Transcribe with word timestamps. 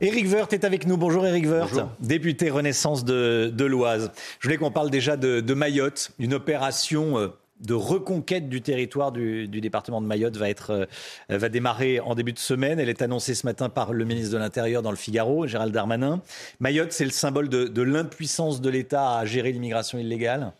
Éric 0.00 0.28
Woerth 0.32 0.52
est 0.52 0.64
avec 0.64 0.86
nous. 0.86 0.96
Bonjour 0.96 1.26
Éric 1.26 1.46
Woerth, 1.46 1.70
Bonjour. 1.72 1.90
député 2.00 2.50
Renaissance 2.50 3.04
de, 3.04 3.50
de 3.52 3.64
l'Oise. 3.64 4.12
Je 4.38 4.46
voulais 4.46 4.56
qu'on 4.56 4.70
parle 4.70 4.90
déjà 4.90 5.16
de, 5.16 5.40
de 5.40 5.54
Mayotte, 5.54 6.12
une 6.20 6.34
opération 6.34 7.18
euh, 7.18 7.28
de 7.60 7.74
reconquête 7.74 8.48
du 8.48 8.62
territoire 8.62 9.10
du, 9.10 9.48
du 9.48 9.60
département 9.60 10.00
de 10.00 10.06
Mayotte 10.06 10.36
va, 10.36 10.48
être, 10.48 10.86
euh, 11.30 11.38
va 11.38 11.48
démarrer 11.48 11.98
en 11.98 12.14
début 12.14 12.32
de 12.32 12.38
semaine. 12.38 12.78
Elle 12.78 12.88
est 12.88 13.02
annoncée 13.02 13.34
ce 13.34 13.44
matin 13.44 13.68
par 13.68 13.92
le 13.92 14.04
ministre 14.04 14.32
de 14.32 14.38
l'Intérieur 14.38 14.82
dans 14.82 14.92
le 14.92 14.96
Figaro, 14.96 15.48
Gérald 15.48 15.74
Darmanin. 15.74 16.20
Mayotte, 16.60 16.92
c'est 16.92 17.04
le 17.04 17.10
symbole 17.10 17.48
de, 17.48 17.64
de 17.64 17.82
l'impuissance 17.82 18.60
de 18.60 18.70
l'État 18.70 19.18
à 19.18 19.24
gérer 19.24 19.50
l'immigration 19.50 19.98
illégale? 19.98 20.52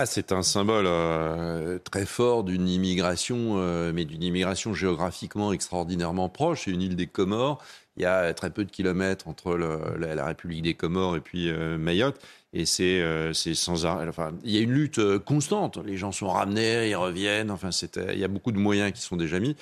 Ah, 0.00 0.06
c'est 0.06 0.30
un 0.30 0.42
symbole 0.44 0.86
euh, 0.86 1.78
très 1.80 2.06
fort 2.06 2.44
d'une 2.44 2.68
immigration, 2.68 3.56
euh, 3.56 3.90
mais 3.92 4.04
d'une 4.04 4.22
immigration 4.22 4.72
géographiquement 4.72 5.52
extraordinairement 5.52 6.28
proche. 6.28 6.62
C'est 6.64 6.70
une 6.70 6.82
île 6.82 6.94
des 6.94 7.08
Comores. 7.08 7.60
Il 7.98 8.02
y 8.02 8.06
a 8.06 8.32
très 8.32 8.50
peu 8.50 8.64
de 8.64 8.70
kilomètres 8.70 9.28
entre 9.28 9.56
la, 9.56 10.24
République 10.24 10.62
des 10.62 10.74
Comores 10.74 11.16
et 11.16 11.20
puis 11.20 11.50
euh, 11.50 11.78
Mayotte. 11.78 12.20
Et 12.54 12.64
c'est 12.64 13.02
euh, 13.02 13.34
sans. 13.34 13.84
Enfin, 13.84 14.32
il 14.42 14.52
y 14.52 14.58
a 14.58 14.60
une 14.60 14.72
lutte 14.72 15.00
euh, 15.00 15.18
constante. 15.18 15.78
Les 15.84 15.98
gens 15.98 16.12
sont 16.12 16.28
ramenés, 16.28 16.88
ils 16.88 16.96
reviennent. 16.96 17.50
Enfin, 17.50 17.70
il 17.70 18.18
y 18.18 18.24
a 18.24 18.28
beaucoup 18.28 18.52
de 18.52 18.58
moyens 18.58 18.92
qui 18.92 19.02
sont 19.02 19.16
déjà 19.16 19.38
mis. 19.38 19.54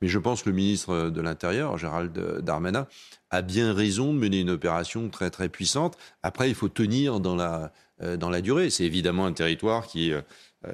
Mais 0.00 0.08
je 0.08 0.18
pense 0.18 0.42
que 0.42 0.48
le 0.48 0.56
ministre 0.56 1.10
de 1.10 1.20
l'Intérieur, 1.20 1.76
Gérald 1.76 2.16
Darmanin, 2.40 2.86
a 3.30 3.42
bien 3.42 3.74
raison 3.74 4.14
de 4.14 4.18
mener 4.18 4.40
une 4.40 4.50
opération 4.50 5.08
très 5.10 5.30
très 5.30 5.48
puissante. 5.48 5.98
Après, 6.22 6.48
il 6.48 6.54
faut 6.54 6.68
tenir 6.68 7.20
dans 7.20 7.34
la 7.34 7.72
euh, 8.02 8.16
dans 8.16 8.30
la 8.30 8.40
durée. 8.40 8.70
C'est 8.70 8.84
évidemment 8.84 9.26
un 9.26 9.32
territoire 9.32 9.86
qui 9.86 10.12
euh, 10.12 10.22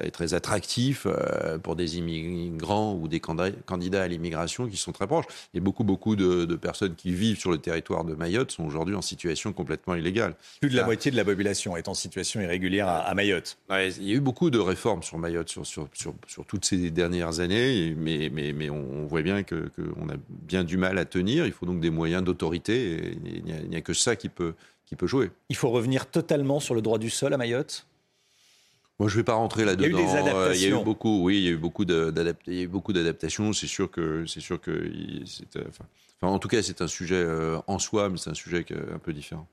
est 0.01 0.11
très 0.11 0.33
attractif 0.33 1.07
euh, 1.07 1.57
pour 1.57 1.75
des 1.75 1.97
immigrants 1.97 2.93
ou 2.95 3.07
des 3.07 3.19
candidats 3.19 4.03
à 4.03 4.07
l'immigration 4.07 4.67
qui 4.67 4.77
sont 4.77 4.91
très 4.91 5.07
proches. 5.07 5.25
Et 5.53 5.59
beaucoup, 5.59 5.83
beaucoup 5.83 6.15
de, 6.15 6.45
de 6.45 6.55
personnes 6.55 6.95
qui 6.95 7.11
vivent 7.11 7.39
sur 7.39 7.51
le 7.51 7.57
territoire 7.57 8.03
de 8.03 8.13
Mayotte 8.13 8.51
sont 8.51 8.63
aujourd'hui 8.65 8.95
en 8.95 9.01
situation 9.01 9.53
complètement 9.53 9.95
illégale. 9.95 10.35
Plus 10.61 10.69
de 10.69 10.75
la 10.75 10.83
Ah. 10.83 10.85
moitié 10.85 11.11
de 11.11 11.15
la 11.15 11.25
population 11.25 11.75
est 11.77 11.87
en 11.87 11.93
situation 11.93 12.41
irrégulière 12.41 12.87
à, 12.87 12.99
à 12.99 13.13
Mayotte. 13.13 13.57
Ouais, 13.69 13.89
il 13.93 14.07
y 14.07 14.11
a 14.11 14.15
eu 14.15 14.19
beaucoup 14.19 14.49
de 14.49 14.59
réformes 14.59 15.03
sur 15.03 15.17
Mayotte 15.17 15.49
sur, 15.49 15.65
sur, 15.65 15.87
sur, 15.93 16.13
sur 16.27 16.45
toutes 16.45 16.65
ces 16.65 16.91
dernières 16.91 17.39
années, 17.39 17.95
mais, 17.97 18.29
mais, 18.31 18.53
mais 18.53 18.69
on, 18.69 18.85
on 19.03 19.05
voit 19.05 19.21
bien 19.21 19.43
qu'on 19.43 19.67
que 19.75 19.81
a 19.81 20.15
bien 20.29 20.63
du 20.63 20.77
mal 20.77 20.97
à 20.97 21.05
tenir. 21.05 21.45
Il 21.45 21.51
faut 21.51 21.65
donc 21.65 21.79
des 21.79 21.89
moyens 21.89 22.23
d'autorité, 22.23 23.17
il 23.25 23.43
n'y 23.43 23.75
a, 23.75 23.79
a 23.79 23.81
que 23.81 23.93
ça 23.93 24.15
qui 24.15 24.29
peut, 24.29 24.53
qui 24.85 24.95
peut 24.95 25.07
jouer. 25.07 25.31
Il 25.49 25.55
faut 25.55 25.69
revenir 25.69 26.05
totalement 26.09 26.59
sur 26.59 26.75
le 26.75 26.81
droit 26.81 26.97
du 26.97 27.09
sol 27.09 27.33
à 27.33 27.37
Mayotte? 27.37 27.85
Moi, 28.99 29.07
je 29.07 29.15
ne 29.15 29.19
vais 29.21 29.23
pas 29.23 29.33
rentrer 29.33 29.63
là-dedans. 29.63 29.87
Il 29.87 29.93
y 29.93 30.17
a 30.17 30.19
eu 30.19 30.23
des 30.23 30.29
Euh, 30.29 30.53
Il 30.55 30.61
y 30.61 30.65
a 30.65 30.79
eu 30.79 30.83
beaucoup, 30.83 31.23
oui, 31.23 31.37
il 31.37 31.43
y 31.43 31.47
a 31.47 31.51
eu 31.51 31.57
beaucoup 31.57 31.85
de- 31.85 32.11
d'adapt- 32.11 32.43
il 32.47 32.53
y 32.53 32.59
a 32.59 32.63
eu 32.63 32.67
beaucoup 32.67 32.91
d'adaptations. 32.91 33.53
C'est 33.53 33.67
sûr 33.67 33.89
que, 33.89 34.25
c'est 34.25 34.41
sûr 34.41 34.59
que, 34.59 34.71
euh, 34.71 35.23
enfin, 35.69 35.85
enfin, 36.21 36.33
en 36.33 36.39
tout 36.39 36.49
cas, 36.49 36.61
c'est 36.61 36.81
un 36.81 36.87
sujet 36.87 37.15
euh, 37.15 37.59
en 37.67 37.79
soi, 37.79 38.09
mais 38.09 38.17
c'est 38.17 38.29
un 38.29 38.33
sujet 38.35 38.65
un 38.93 38.99
peu 38.99 39.13
différent. 39.13 39.47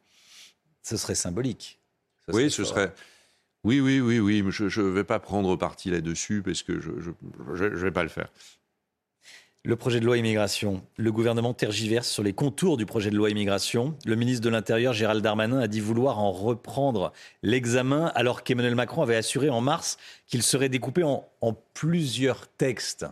Ce 0.82 0.96
serait 0.96 1.14
symbolique. 1.14 1.78
Oui, 2.28 2.34
serait 2.34 2.50
ce 2.50 2.62
fort. 2.62 2.70
serait. 2.72 2.94
Oui, 3.62 3.80
oui, 3.80 4.00
oui, 4.00 4.18
oui. 4.18 4.42
mais 4.42 4.50
Je 4.50 4.80
ne 4.80 4.88
vais 4.88 5.04
pas 5.04 5.20
prendre 5.20 5.54
parti 5.56 5.90
là-dessus 5.90 6.42
parce 6.42 6.62
que 6.62 6.80
je 6.80 6.90
ne 6.90 7.76
vais 7.76 7.90
pas 7.92 8.02
le 8.02 8.08
faire. 8.08 8.30
Le 9.66 9.74
projet 9.74 9.98
de 9.98 10.04
loi 10.04 10.16
immigration. 10.16 10.80
Le 10.96 11.10
gouvernement 11.10 11.52
tergiverse 11.52 12.08
sur 12.08 12.22
les 12.22 12.32
contours 12.32 12.76
du 12.76 12.86
projet 12.86 13.10
de 13.10 13.16
loi 13.16 13.30
immigration. 13.30 13.96
Le 14.06 14.14
ministre 14.14 14.44
de 14.44 14.48
l'Intérieur, 14.48 14.92
Gérald 14.92 15.24
Darmanin, 15.24 15.58
a 15.58 15.66
dit 15.66 15.80
vouloir 15.80 16.20
en 16.20 16.30
reprendre 16.30 17.12
l'examen 17.42 18.12
alors 18.14 18.44
qu'Emmanuel 18.44 18.76
Macron 18.76 19.02
avait 19.02 19.16
assuré 19.16 19.50
en 19.50 19.60
mars 19.60 19.96
qu'il 20.28 20.44
serait 20.44 20.68
découpé 20.68 21.02
en, 21.02 21.24
plusieurs 21.74 22.46
textes. 22.46 23.06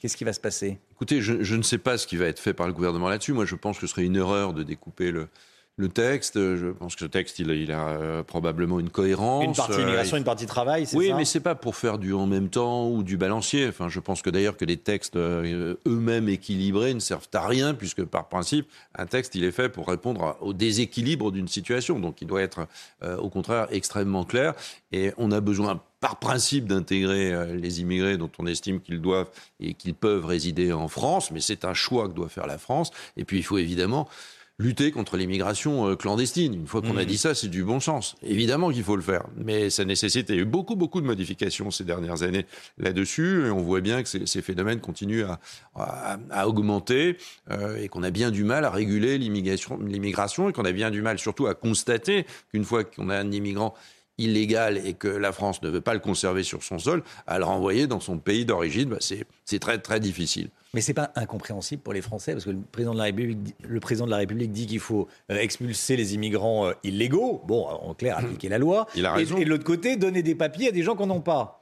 Qu'est-ce 0.00 0.16
qui 0.16 0.24
va 0.24 0.32
se 0.32 0.40
passer? 0.40 0.80
Écoutez, 0.90 1.20
je, 1.20 1.44
je 1.44 1.54
ne 1.54 1.62
sais 1.62 1.78
pas 1.78 1.96
ce 1.96 2.08
qui 2.08 2.16
va 2.16 2.26
être 2.26 2.40
fait 2.40 2.52
par 2.52 2.66
le 2.66 2.72
gouvernement 2.72 3.08
là-dessus. 3.08 3.32
Moi, 3.32 3.44
je 3.44 3.54
pense 3.54 3.78
que 3.78 3.86
ce 3.86 3.92
serait 3.92 4.04
une 4.04 4.16
erreur 4.16 4.54
de 4.54 4.64
découper 4.64 5.12
le, 5.12 5.28
le 5.76 5.88
texte. 5.88 6.34
Je 6.34 6.68
pense 6.70 6.94
que 6.94 7.00
ce 7.00 7.06
texte, 7.06 7.38
il, 7.38 7.50
a- 7.50 7.54
il 7.54 7.72
a 7.72 7.88
euh, 7.88 8.22
probablement 8.22 8.78
une 8.78 8.90
cohérence. 8.90 9.44
Une 9.44 9.54
partie 9.54 9.72
Euh, 9.72 9.82
immigration, 9.82 10.16
une 10.16 10.24
partie 10.24 10.46
travail, 10.46 10.86
c'est 10.86 10.96
Oui, 10.96 11.08
ça 11.08 11.16
mais 11.16 11.24
c'est 11.24 11.40
pas 11.40 11.54
pour 11.54 11.76
faire 11.76 11.98
du 11.98 12.12
en 12.12 12.26
même 12.26 12.48
temps 12.50 12.88
ou 12.88 13.02
du 13.02 13.16
balancier. 13.16 13.66
Enfin, 13.68 13.88
je 13.88 13.98
pense 14.00 14.20
que 14.22 14.30
d'ailleurs 14.30 14.56
que 14.56 14.64
les 14.64 14.76
textes 14.76 15.16
euh, 15.16 15.74
eux-mêmes 15.86 16.28
équilibrés 16.28 16.92
ne 16.94 17.00
servent 17.00 17.28
à 17.32 17.46
rien 17.46 17.74
puisque 17.74 18.04
par 18.04 18.28
principe, 18.28 18.66
un 18.96 19.06
texte 19.06 19.34
il 19.34 19.44
est 19.44 19.50
fait 19.52 19.68
pour 19.70 19.88
répondre 19.88 20.36
au 20.40 20.52
déséquilibre 20.52 21.30
d'une 21.32 21.48
situation. 21.48 21.98
Donc, 21.98 22.20
il 22.20 22.26
doit 22.28 22.42
être 22.42 22.66
euh, 23.02 23.16
au 23.16 23.30
contraire 23.30 23.66
extrêmement 23.70 24.24
clair. 24.24 24.54
Et 24.92 25.12
on 25.16 25.32
a 25.32 25.40
besoin 25.40 25.80
par 26.00 26.16
principe 26.18 26.66
d'intégrer 26.66 27.32
euh, 27.32 27.54
les 27.54 27.80
immigrés 27.80 28.18
dont 28.18 28.30
on 28.38 28.46
estime 28.46 28.80
qu'ils 28.80 29.00
doivent 29.00 29.30
et 29.60 29.72
qu'ils 29.74 29.94
peuvent 29.94 30.26
résider 30.26 30.72
en 30.72 30.88
France, 30.88 31.30
mais 31.30 31.40
c'est 31.40 31.64
un 31.64 31.74
choix 31.74 32.08
que 32.08 32.12
doit 32.14 32.28
faire 32.28 32.46
la 32.46 32.58
France. 32.58 32.90
Et 33.16 33.24
puis, 33.24 33.38
il 33.38 33.42
faut 33.42 33.56
évidemment 33.58 34.08
lutter 34.58 34.92
contre 34.92 35.16
l'immigration 35.16 35.88
euh, 35.88 35.96
clandestine. 35.96 36.54
Une 36.54 36.66
fois 36.66 36.82
qu'on 36.82 36.96
a 36.96 37.04
dit 37.04 37.18
ça, 37.18 37.34
c'est 37.34 37.48
du 37.48 37.64
bon 37.64 37.80
sens. 37.80 38.14
Évidemment 38.22 38.70
qu'il 38.70 38.84
faut 38.84 38.94
le 38.96 39.02
faire, 39.02 39.24
mais 39.36 39.70
ça 39.70 39.84
nécessite, 39.84 40.28
il 40.28 40.36
y 40.36 40.38
a 40.38 40.42
eu 40.42 40.44
beaucoup, 40.44 40.76
beaucoup 40.76 41.00
de 41.00 41.06
modifications 41.06 41.70
ces 41.70 41.84
dernières 41.84 42.22
années 42.22 42.46
là-dessus, 42.78 43.46
et 43.46 43.50
on 43.50 43.60
voit 43.62 43.80
bien 43.80 44.02
que 44.02 44.08
ces, 44.08 44.26
ces 44.26 44.42
phénomènes 44.42 44.80
continuent 44.80 45.24
à, 45.24 45.40
à- 45.74 46.18
à 46.30 46.46
augmenter, 46.46 47.16
euh, 47.50 47.76
et 47.82 47.88
qu'on 47.88 48.02
a 48.02 48.10
bien 48.10 48.30
du 48.30 48.44
mal 48.44 48.64
à 48.64 48.70
réguler 48.70 49.18
l'immigration, 49.18 49.78
l'immigration, 49.80 50.48
et 50.48 50.52
qu'on 50.52 50.64
a 50.64 50.72
bien 50.72 50.90
du 50.90 51.02
mal 51.02 51.18
surtout 51.18 51.46
à 51.46 51.54
constater 51.54 52.26
qu'une 52.50 52.64
fois 52.64 52.84
qu'on 52.84 53.08
a 53.08 53.18
un 53.18 53.30
immigrant 53.32 53.74
illégal 54.22 54.80
et 54.86 54.94
que 54.94 55.08
la 55.08 55.32
France 55.32 55.62
ne 55.62 55.68
veut 55.68 55.80
pas 55.80 55.94
le 55.94 56.00
conserver 56.00 56.42
sur 56.42 56.62
son 56.62 56.78
sol, 56.78 57.02
à 57.26 57.38
le 57.38 57.44
renvoyer 57.44 57.86
dans 57.86 58.00
son 58.00 58.18
pays 58.18 58.44
d'origine, 58.44 58.90
bah, 58.90 58.96
c'est 59.00 59.58
très, 59.58 59.78
très 59.78 60.00
difficile. 60.00 60.48
Mais 60.74 60.80
c'est 60.80 60.94
pas 60.94 61.12
incompréhensible 61.16 61.82
pour 61.82 61.92
les 61.92 62.00
Français 62.00 62.32
parce 62.32 62.46
que 62.46 62.50
le 62.50 62.58
président 62.72 62.94
de 62.94 62.98
la 62.98 63.04
République, 63.04 63.42
dit- 63.42 63.54
le 63.68 63.78
président 63.80 64.06
de 64.06 64.10
la 64.10 64.16
République 64.16 64.52
dit 64.52 64.66
qu'il 64.66 64.80
faut 64.80 65.06
euh, 65.30 65.36
expulser 65.36 65.96
les 65.96 66.14
immigrants 66.14 66.66
euh, 66.68 66.72
illégaux. 66.82 67.42
Bon, 67.46 67.66
en 67.66 67.92
clair, 67.92 68.16
appliquer 68.16 68.48
la 68.48 68.56
loi. 68.56 68.86
Il 68.94 69.04
a 69.04 69.12
raison. 69.12 69.36
Et, 69.36 69.44
de 69.44 69.50
l'autre 69.50 69.64
côté, 69.64 69.96
donner 69.96 70.22
des 70.22 70.34
papiers 70.34 70.68
à 70.68 70.72
des 70.72 70.82
gens 70.82 70.94
qu'on 70.96 71.08
n'ont 71.08 71.20
pas. 71.20 71.58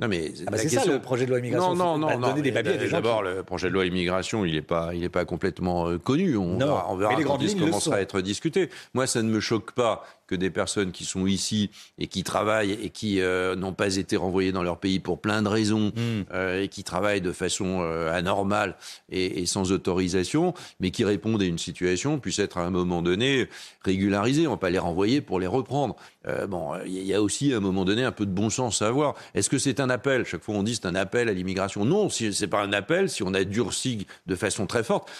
Non, 0.00 0.08
mais 0.08 0.32
Ah 0.46 0.50
bah 0.50 0.58
c'est 0.58 0.68
ça 0.70 0.84
le 0.86 1.00
projet 1.00 1.24
de 1.24 1.30
loi 1.30 1.38
immigration. 1.38 1.74
Non, 1.76 1.98
non, 1.98 2.08
non, 2.10 2.18
non. 2.18 2.34
D'abord, 2.90 3.22
qui- 3.22 3.28
le 3.28 3.42
projet 3.44 3.68
de 3.68 3.72
loi 3.74 3.86
immigration, 3.86 4.44
il 4.44 4.54
n'est 4.54 4.62
pas, 4.62 4.92
il 4.94 5.04
est 5.04 5.08
pas 5.08 5.24
complètement 5.24 5.86
euh, 5.88 5.98
connu. 5.98 6.36
On 6.36 6.54
Non, 6.56 6.66
verra, 6.66 6.86
on 6.90 6.96
verra 6.96 7.12
mais 7.12 7.18
les 7.18 7.24
quand 7.24 7.38
il 7.40 7.56
commencera 7.56 7.96
à 7.96 8.00
être 8.00 8.20
discuté. 8.20 8.70
Moi, 8.94 9.06
ça 9.06 9.22
ne 9.22 9.28
me 9.28 9.38
choque 9.40 9.70
pas 9.72 10.04
que 10.34 10.40
des 10.40 10.50
personnes 10.50 10.90
qui 10.90 11.04
sont 11.04 11.26
ici 11.26 11.70
et 11.98 12.08
qui 12.08 12.24
travaillent 12.24 12.72
et 12.72 12.90
qui 12.90 13.20
euh, 13.20 13.54
n'ont 13.54 13.72
pas 13.72 13.96
été 13.96 14.16
renvoyées 14.16 14.50
dans 14.52 14.62
leur 14.62 14.78
pays 14.78 14.98
pour 14.98 15.20
plein 15.20 15.42
de 15.42 15.48
raisons 15.48 15.92
Hmm. 15.94 16.22
euh, 16.32 16.62
et 16.62 16.68
qui 16.68 16.82
travaillent 16.82 17.20
de 17.20 17.30
façon 17.30 17.80
euh, 17.82 18.12
anormale 18.12 18.74
et, 19.10 19.42
et 19.42 19.46
sans 19.46 19.70
autorisation, 19.70 20.54
mais 20.80 20.90
qui 20.90 21.04
répondent 21.04 21.42
à 21.42 21.44
une 21.44 21.58
situation, 21.58 22.18
puissent 22.18 22.38
être 22.38 22.58
à 22.58 22.62
un 22.62 22.70
moment 22.70 23.02
donné 23.02 23.48
régularisées. 23.84 24.46
On 24.46 24.50
ne 24.50 24.56
va 24.56 24.60
pas 24.60 24.70
les 24.70 24.78
renvoyer 24.78 25.20
pour 25.20 25.38
les 25.40 25.46
reprendre. 25.46 25.96
Bon, 26.48 26.72
il 26.86 27.04
y 27.04 27.12
a 27.12 27.20
aussi 27.20 27.52
à 27.52 27.58
un 27.58 27.60
moment 27.60 27.84
donné 27.84 28.02
un 28.02 28.12
peu 28.12 28.24
de 28.24 28.30
bon 28.30 28.48
sens 28.48 28.80
à 28.80 28.88
avoir. 28.88 29.14
Est-ce 29.34 29.50
que 29.50 29.58
c'est 29.58 29.78
un 29.78 29.90
appel? 29.90 30.24
Chaque 30.24 30.42
fois 30.42 30.54
on 30.54 30.62
dit 30.62 30.74
c'est 30.74 30.86
un 30.86 30.94
appel 30.94 31.28
à 31.28 31.32
l'immigration. 31.32 31.84
Non, 31.84 32.08
si 32.08 32.32
c'est 32.32 32.48
pas 32.48 32.62
un 32.62 32.72
appel, 32.72 33.10
si 33.10 33.22
on 33.22 33.34
a 33.34 33.44
durci 33.44 34.06
de 34.26 34.34
façon 34.34 34.66
très 34.66 34.82
forte. 34.82 35.10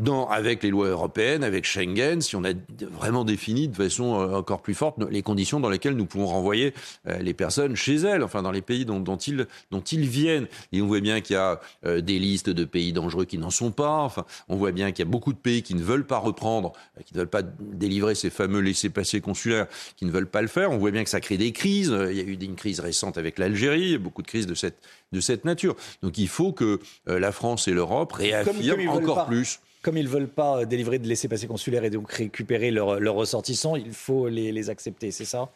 Dans, 0.00 0.26
avec 0.28 0.64
les 0.64 0.70
lois 0.70 0.88
européennes, 0.88 1.44
avec 1.44 1.64
Schengen, 1.64 2.20
si 2.20 2.34
on 2.34 2.42
a 2.42 2.52
vraiment 2.90 3.24
défini 3.24 3.68
de 3.68 3.76
façon 3.76 4.20
euh, 4.20 4.38
encore 4.38 4.60
plus 4.60 4.74
forte 4.74 4.96
les 5.08 5.22
conditions 5.22 5.60
dans 5.60 5.68
lesquelles 5.68 5.94
nous 5.94 6.04
pouvons 6.04 6.26
renvoyer 6.26 6.74
euh, 7.06 7.18
les 7.18 7.32
personnes 7.32 7.76
chez 7.76 7.94
elles, 7.94 8.24
enfin 8.24 8.42
dans 8.42 8.50
les 8.50 8.60
pays 8.60 8.84
dont, 8.84 8.98
dont 8.98 9.16
ils, 9.16 9.46
dont 9.70 9.82
ils 9.82 10.08
viennent. 10.08 10.48
Et 10.72 10.82
on 10.82 10.88
voit 10.88 10.98
bien 10.98 11.20
qu'il 11.20 11.34
y 11.34 11.38
a 11.38 11.60
euh, 11.86 12.00
des 12.00 12.18
listes 12.18 12.50
de 12.50 12.64
pays 12.64 12.92
dangereux 12.92 13.24
qui 13.24 13.38
n'en 13.38 13.50
sont 13.50 13.70
pas. 13.70 14.00
Enfin, 14.00 14.24
on 14.48 14.56
voit 14.56 14.72
bien 14.72 14.90
qu'il 14.90 15.04
y 15.04 15.06
a 15.06 15.08
beaucoup 15.08 15.32
de 15.32 15.38
pays 15.38 15.62
qui 15.62 15.76
ne 15.76 15.82
veulent 15.84 16.08
pas 16.08 16.18
reprendre, 16.18 16.72
qui 17.06 17.14
ne 17.14 17.20
veulent 17.20 17.28
pas 17.28 17.42
délivrer 17.42 18.16
ces 18.16 18.30
fameux 18.30 18.58
laissés-passer 18.58 19.20
consulaires, 19.20 19.68
qui 19.96 20.06
ne 20.06 20.10
veulent 20.10 20.26
pas 20.26 20.42
le 20.42 20.48
faire. 20.48 20.72
On 20.72 20.78
voit 20.78 20.90
bien 20.90 21.04
que 21.04 21.10
ça 21.10 21.20
crée 21.20 21.38
des 21.38 21.52
crises. 21.52 21.96
Il 22.10 22.16
y 22.16 22.20
a 22.20 22.24
eu 22.24 22.34
une 22.34 22.56
crise 22.56 22.80
récente 22.80 23.16
avec 23.16 23.38
l'Algérie, 23.38 23.96
beaucoup 23.98 24.22
de 24.22 24.26
crises 24.26 24.48
de 24.48 24.56
cette, 24.56 24.78
de 25.12 25.20
cette 25.20 25.44
nature. 25.44 25.76
Donc 26.02 26.18
il 26.18 26.26
faut 26.26 26.50
que 26.52 26.80
la 27.06 27.30
France 27.30 27.68
et 27.68 27.72
l'Europe 27.72 28.10
réaffirment 28.10 28.86
comme 28.86 28.88
encore 28.88 29.26
plus. 29.26 29.60
Comme 29.84 29.98
ils 29.98 30.04
ne 30.04 30.08
veulent 30.08 30.28
pas 30.28 30.60
euh, 30.60 30.64
délivrer 30.64 30.98
de 30.98 31.06
laissez-passer 31.06 31.46
consulaires 31.46 31.84
et 31.84 31.90
donc 31.90 32.10
récupérer 32.10 32.70
leurs 32.72 33.14
ressortissants, 33.14 33.76
il 33.76 33.92
faut 33.92 34.28
les, 34.28 34.50
les 34.50 34.70
accepter, 34.70 35.12
c'est 35.12 35.26
ça? 35.26 35.50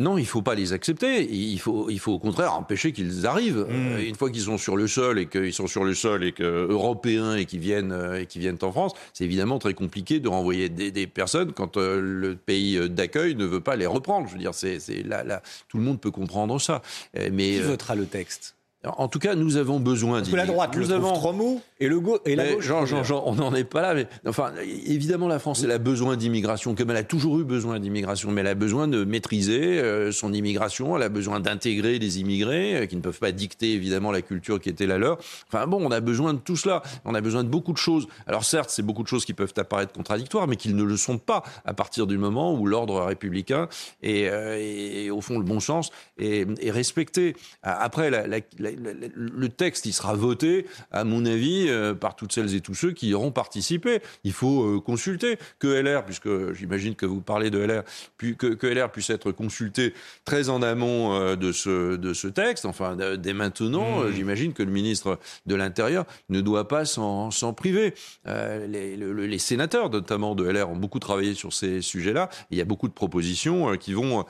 Non, 0.00 0.18
il 0.18 0.22
ne 0.22 0.26
faut 0.26 0.42
pas 0.42 0.56
les 0.56 0.72
accepter. 0.72 1.22
Il 1.32 1.58
faut, 1.60 1.88
il 1.88 2.00
faut 2.00 2.12
au 2.12 2.18
contraire 2.18 2.52
empêcher 2.54 2.90
qu'ils 2.90 3.26
arrivent. 3.26 3.64
Mm. 3.68 3.92
Euh, 3.92 4.08
Une 4.08 4.16
fois 4.16 4.28
qu'ils 4.28 4.42
sont 4.42 4.58
sur 4.58 4.76
le 4.76 4.88
sol 4.88 5.20
et 5.20 5.26
qu'ils 5.26 5.52
sont 5.54 5.68
sur 5.68 5.84
le 5.84 5.94
sol 5.94 6.24
et 6.24 6.32
que 6.32 6.42
européens 6.42 7.36
et 7.36 7.44
qu'ils 7.46 7.60
viennent 7.60 7.92
euh, 7.92 8.20
et 8.20 8.26
qui 8.26 8.40
viennent 8.40 8.58
en 8.62 8.72
France, 8.72 8.92
c'est 9.12 9.24
évidemment 9.24 9.60
très 9.60 9.72
compliqué 9.72 10.18
de 10.18 10.28
renvoyer 10.28 10.68
des, 10.68 10.90
des 10.90 11.06
personnes 11.06 11.52
quand 11.52 11.76
euh, 11.76 12.00
le 12.00 12.34
pays 12.34 12.90
d'accueil 12.90 13.36
ne 13.36 13.44
veut 13.44 13.60
pas 13.60 13.76
les 13.76 13.86
reprendre. 13.86 14.26
Je 14.26 14.32
veux 14.32 14.40
dire, 14.40 14.52
c'est 14.52 14.80
là, 15.04 15.22
là, 15.22 15.42
tout 15.68 15.78
le 15.78 15.84
monde 15.84 16.00
peut 16.00 16.10
comprendre 16.10 16.60
ça. 16.60 16.82
Mais 17.14 17.52
Qui 17.52 17.60
votera 17.60 17.94
le 17.94 18.06
texte? 18.06 18.56
En 18.84 19.08
tout 19.08 19.18
cas, 19.18 19.34
nous 19.34 19.56
avons 19.56 19.80
besoin. 19.80 20.18
Parce 20.18 20.30
que 20.30 20.36
la 20.36 20.46
droite 20.46 20.76
nous 20.76 20.88
le 20.88 20.94
avons 20.94 21.32
mou 21.32 21.60
et, 21.80 21.88
le 21.88 22.00
go 22.00 22.18
et 22.24 22.36
la 22.36 22.44
mais 22.44 22.54
gauche. 22.54 22.64
Jean, 22.64 22.84
Jean, 22.84 23.22
on 23.26 23.34
n'en 23.34 23.54
est 23.54 23.64
pas 23.64 23.82
là. 23.82 23.94
Mais 23.94 24.06
enfin, 24.26 24.52
évidemment, 24.86 25.28
la 25.28 25.38
France, 25.38 25.62
elle 25.64 25.70
a 25.70 25.78
besoin 25.78 26.16
d'immigration, 26.16 26.74
comme 26.74 26.90
elle 26.90 26.96
a 26.96 27.04
toujours 27.04 27.40
eu 27.40 27.44
besoin 27.44 27.80
d'immigration, 27.80 28.30
mais 28.30 28.42
elle 28.42 28.48
a 28.48 28.54
besoin 28.54 28.88
de 28.88 29.04
maîtriser 29.04 29.78
euh, 29.78 30.12
son 30.12 30.32
immigration. 30.32 30.96
Elle 30.96 31.02
a 31.02 31.08
besoin 31.08 31.40
d'intégrer 31.40 31.98
les 31.98 32.20
immigrés 32.20 32.76
euh, 32.76 32.86
qui 32.86 32.96
ne 32.96 33.00
peuvent 33.00 33.18
pas 33.18 33.32
dicter 33.32 33.72
évidemment 33.72 34.12
la 34.12 34.22
culture 34.22 34.60
qui 34.60 34.68
était 34.68 34.86
la 34.86 34.98
leur. 34.98 35.18
Enfin 35.48 35.66
bon, 35.66 35.84
on 35.84 35.90
a 35.90 36.00
besoin 36.00 36.34
de 36.34 36.38
tout 36.38 36.56
cela. 36.56 36.82
On 37.04 37.14
a 37.14 37.20
besoin 37.20 37.44
de 37.44 37.48
beaucoup 37.48 37.72
de 37.72 37.78
choses. 37.78 38.06
Alors 38.26 38.44
certes, 38.44 38.70
c'est 38.70 38.82
beaucoup 38.82 39.02
de 39.02 39.08
choses 39.08 39.24
qui 39.24 39.34
peuvent 39.34 39.54
apparaître 39.56 39.92
contradictoires, 39.92 40.46
mais 40.46 40.56
qui 40.56 40.72
ne 40.72 40.82
le 40.82 40.96
sont 40.96 41.18
pas 41.18 41.42
à 41.64 41.74
partir 41.74 42.06
du 42.06 42.18
moment 42.18 42.54
où 42.54 42.66
l'ordre 42.66 43.00
républicain 43.02 43.68
et, 44.02 44.28
euh, 44.28 44.58
et, 44.58 45.10
au 45.10 45.20
fond 45.20 45.38
le 45.38 45.44
bon 45.44 45.60
sens 45.60 45.90
est, 46.18 46.46
est 46.60 46.70
respecté. 46.70 47.36
Après, 47.62 48.10
la, 48.10 48.26
la, 48.26 48.38
la, 48.58 48.73
le 48.76 49.48
texte, 49.48 49.86
il 49.86 49.92
sera 49.92 50.14
voté, 50.14 50.66
à 50.90 51.04
mon 51.04 51.24
avis, 51.26 51.66
euh, 51.68 51.94
par 51.94 52.16
toutes 52.16 52.32
celles 52.32 52.54
et 52.54 52.60
tous 52.60 52.74
ceux 52.74 52.92
qui 52.92 53.08
y 53.08 53.14
auront 53.14 53.30
participé. 53.30 54.00
Il 54.24 54.32
faut 54.32 54.64
euh, 54.64 54.80
consulter 54.80 55.38
que 55.58 55.68
LR, 55.68 56.04
puisque 56.04 56.52
j'imagine 56.52 56.94
que 56.94 57.06
vous 57.06 57.20
parlez 57.20 57.50
de 57.50 57.58
LR, 57.58 57.82
puis 58.16 58.36
que, 58.36 58.46
que, 58.48 58.66
LR 58.66 58.90
puisse 58.90 59.10
être 59.10 59.32
consulté 59.32 59.94
très 60.24 60.48
en 60.48 60.62
amont 60.62 61.14
euh, 61.14 61.36
de, 61.36 61.52
ce, 61.52 61.96
de 61.96 62.12
ce 62.14 62.28
texte. 62.28 62.64
Enfin, 62.64 62.96
dès 63.16 63.32
maintenant, 63.32 64.00
mmh. 64.00 64.12
j'imagine 64.12 64.52
que 64.52 64.62
le 64.62 64.70
ministre 64.70 65.18
de 65.46 65.54
l'Intérieur 65.54 66.04
ne 66.28 66.40
doit 66.40 66.68
pas 66.68 66.84
s'en 66.84 67.30
priver. 67.56 67.94
Les, 68.26 68.96
le, 68.96 69.12
les, 69.26 69.38
sénateurs, 69.38 69.90
notamment 69.90 70.34
de 70.34 70.44
LR, 70.44 70.70
ont 70.70 70.76
beaucoup 70.76 70.98
travaillé 70.98 71.34
sur 71.34 71.52
ces 71.52 71.80
sujets-là. 71.80 72.28
Il 72.50 72.58
y 72.58 72.60
a 72.60 72.64
beaucoup 72.64 72.88
de 72.88 72.92
propositions 72.92 73.76
qui 73.76 73.92
vont 73.92 74.24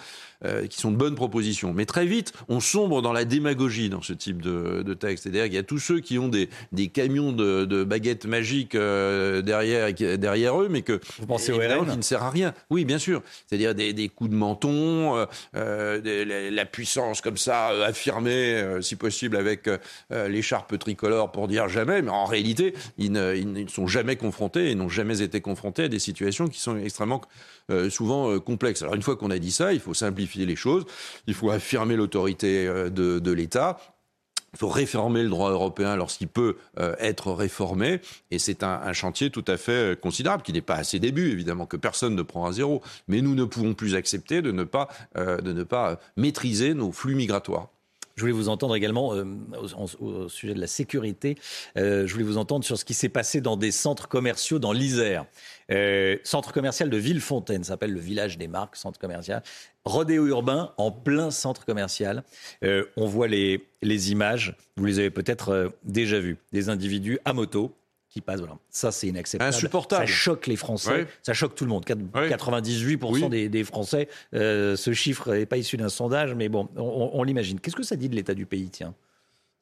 euh, 0.45 0.67
qui 0.67 0.79
sont 0.79 0.91
de 0.91 0.97
bonnes 0.97 1.15
propositions. 1.15 1.73
Mais 1.73 1.87
très 1.87 2.07
vite, 2.07 2.33
on 2.49 2.61
sombre 2.61 3.03
dans 3.03 3.13
la 3.13 3.25
démagogie 3.25 3.89
dans 3.89 4.03
ce 4.03 4.13
type 4.13 4.43
de, 4.43 4.83
de 4.83 4.95
texte. 4.95 5.25
C'est-à-dire 5.25 5.45
qu'il 5.45 5.55
y 5.55 5.59
a 5.59 5.63
tous 5.63 5.79
ceux 5.79 6.01
qui 6.01 6.19
ont 6.19 6.29
des, 6.29 6.49
des 6.73 6.89
camions 6.89 7.33
de, 7.33 7.65
de 7.65 7.85
baguettes 7.85 8.27
magiques 8.27 8.75
euh, 8.75 9.43
derrière, 9.43 9.93
derrière 9.93 10.61
eux, 10.61 10.69
mais 10.71 10.83
que 10.83 11.01
vous 11.19 11.27
pensez 11.27 11.53
au 11.53 11.59
RN 11.59 11.87
qui 11.91 11.97
ne 11.97 12.03
sert 12.03 12.23
à 12.23 12.31
rien. 12.31 12.55
Oui, 12.71 12.85
bien 12.85 12.99
sûr. 12.99 13.23
C'est-à-dire 13.47 13.75
des, 13.75 13.93
des, 13.93 14.09
coups 14.09 14.31
de 14.31 14.37
menton, 14.37 15.27
euh, 15.57 16.01
des, 16.01 16.25
la 16.51 16.65
puissance 16.65 17.21
comme 17.21 17.37
ça 17.37 17.69
affirmée, 17.85 18.55
euh, 18.55 18.81
si 18.81 18.97
possible 18.97 19.37
avec 19.37 19.69
euh, 20.13 20.29
l'écharpe 20.29 20.79
tricolore 20.79 21.33
pour 21.33 21.49
dire 21.49 21.69
jamais. 21.69 22.03
Mais 22.03 22.11
en 22.11 22.25
réalité, 22.25 22.75
ils 22.99 23.13
ne, 23.13 23.35
ils 23.35 23.51
ne 23.53 23.69
sont 23.69 23.87
jamais 23.87 24.17
confrontés 24.17 24.71
et 24.71 24.75
n'ont 24.75 24.89
jamais 24.89 25.23
été 25.23 25.41
confrontés 25.41 25.85
à 25.85 25.89
des 25.89 25.99
situations 25.99 26.49
qui 26.49 26.61
sont 26.61 26.77
extrêmement 26.77 27.21
euh, 27.71 27.89
souvent 27.89 28.31
euh, 28.31 28.41
complexes. 28.41 28.83
Alors 28.83 28.95
une 28.95 29.01
fois 29.01 29.17
qu'on 29.17 29.31
a 29.31 29.39
dit 29.39 29.51
ça, 29.51 29.73
il 29.73 29.81
faut 29.81 29.95
simplifier 29.95 30.34
les 30.37 30.57
choses, 30.57 30.85
il 31.27 31.35
faut 31.35 31.51
affirmer 31.51 31.97
l'autorité 31.97 32.67
euh, 32.67 32.91
de, 32.91 33.19
de 33.19 33.33
l'État. 33.33 33.79
Il 34.55 34.59
faut 34.59 34.69
réformer 34.69 35.25
le 35.25 35.29
droit 35.29 35.51
européen 35.51 35.97
lorsqu'il 35.97 36.29
peut 36.29 36.57
euh, 36.79 36.95
être 37.01 37.33
réformé, 37.33 38.01
et 38.31 38.39
c'est 38.39 38.63
un, 38.63 38.93
chantier 38.93 39.31
tout 39.31 39.45
à 39.49 39.57
fait 39.57 40.01
considérable, 40.01 40.45
qui 40.45 40.53
n'est 40.53 40.61
pas 40.61 40.77
à 40.77 40.85
ses 40.85 41.01
débuts, 41.01 41.33
évidemment, 41.33 41.67
que 41.67 41.77
personne 41.77 42.15
ne 42.15 42.23
prend 42.23 42.47
à 42.47 42.53
zéro. 42.53 42.81
Mais 43.09 43.21
nous 43.21 43.35
ne 43.35 43.45
pouvons 43.45 43.75
plus 43.75 43.97
accepter 43.97 44.43
de 44.43 44.53
ne 44.53 44.63
pas, 44.63 44.89
euh, 45.17 45.41
de 45.41 45.53
ne 45.53 45.65
pas 45.65 45.99
maîtriser 46.17 46.73
nos 46.75 46.93
flux 46.93 47.17
migratoires. 47.17 47.69
Je 48.17 48.21
voulais 48.21 48.33
vous 48.33 48.49
entendre 48.49 48.77
également 48.77 49.15
euh, 49.15 49.25
au, 49.77 50.05
au, 50.05 50.29
sujet 50.29 50.55
de 50.55 50.61
la 50.61 50.67
sécurité. 50.67 51.37
Euh, 51.77 52.07
je 52.07 52.13
voulais 52.13 52.25
vous 52.25 52.39
entendre 52.39 52.65
sur 52.65 52.79
ce 52.79 52.85
qui 52.85 52.95
s'est 52.95 53.09
passé 53.09 53.41
dans 53.41 53.57
des 53.57 53.73
centres 53.73 54.09
commerciaux 54.09 54.59
dans 54.59 54.73
l'Isère. 54.73 55.27
Euh, 55.71 56.17
centre 56.25 56.53
commercial 56.53 56.91
de 56.91 56.97
Villefontaine, 56.97 57.65
s'appelle 57.65 57.93
le 57.93 58.01
village 58.01 58.39
des 58.39 58.49
marques, 58.49 58.77
centre 58.77 58.99
commercial. 58.99 59.43
Rodéo 59.85 60.27
urbain 60.27 60.73
en 60.77 60.91
plein 60.91 61.31
centre 61.31 61.65
commercial. 61.65 62.23
Euh, 62.63 62.85
on 62.97 63.07
voit 63.07 63.29
les, 63.29 63.67
les 63.83 64.13
images, 64.13 64.57
vous 64.77 64.85
les 64.85 64.99
avez 64.99 65.11
peut-être 65.11 65.51
euh, 65.51 65.69
déjà 65.85 66.19
vues. 66.21 66.39
Des 66.53 66.69
individus 66.69 67.19
à 67.25 67.33
moto 67.33 67.75
qui 68.15 68.21
passent. 68.21 68.39
Voilà. 68.39 68.57
Ça, 68.71 68.93
c'est 68.93 69.09
inacceptable. 69.09 69.49
Insupportable. 69.49 70.07
Ça 70.07 70.13
choque 70.13 70.47
les 70.47 70.55
Français. 70.55 71.03
Oui. 71.03 71.07
Ça 71.23 71.35
choque 71.35 71.57
tout 71.57 71.65
le 71.65 71.71
monde. 71.71 71.85
98% 71.85 72.99
Oui. 73.11 73.29
des, 73.29 73.49
des, 73.49 73.65
Français. 73.65 74.09
Euh, 74.35 74.77
ce 74.77 74.93
chiffre 74.93 75.35
n'est 75.35 75.47
pas 75.47 75.57
issu 75.57 75.77
d'un 75.77 75.89
sondage, 75.89 76.33
mais 76.35 76.49
bon, 76.49 76.69
on, 76.77 77.11
on 77.13 77.23
l'imagine. 77.25 77.59
Qu'est-ce 77.59 77.75
que 77.75 77.83
ça 77.83 77.97
dit 77.97 78.09
de 78.09 78.15
l'état 78.15 78.35
du 78.35 78.47
pays, 78.47 78.71
tiens? 78.71 78.95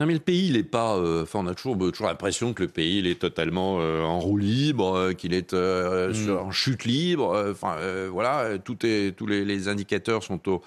Non 0.03 0.07
mais 0.07 0.15
le 0.15 0.19
pays, 0.19 0.49
il 0.49 0.57
est 0.57 0.65
pas. 0.65 0.97
Euh, 0.97 1.23
enfin, 1.23 1.39
on 1.45 1.47
a 1.47 1.55
toujours, 1.55 1.79
toujours 1.79 2.09
l'impression 2.09 2.55
que 2.55 2.65
le 2.65 2.69
pays, 2.69 2.99
il 2.99 3.07
est 3.07 3.21
totalement 3.21 3.79
euh, 3.81 4.03
en 4.03 4.19
roue 4.19 4.37
libre, 4.37 4.97
euh, 4.97 5.13
qu'il 5.13 5.33
est 5.33 5.53
mmh. 5.53 6.13
sur, 6.13 6.45
en 6.45 6.51
chute 6.51 6.85
libre. 6.85 7.53
Enfin, 7.53 7.77
voilà, 8.11 8.59
tout 8.59 8.85
est, 8.85 9.17
tous 9.17 9.29
les, 9.29 9.45
les, 9.45 9.69
indicateurs 9.69 10.25
sont 10.25 10.41
au, 10.49 10.63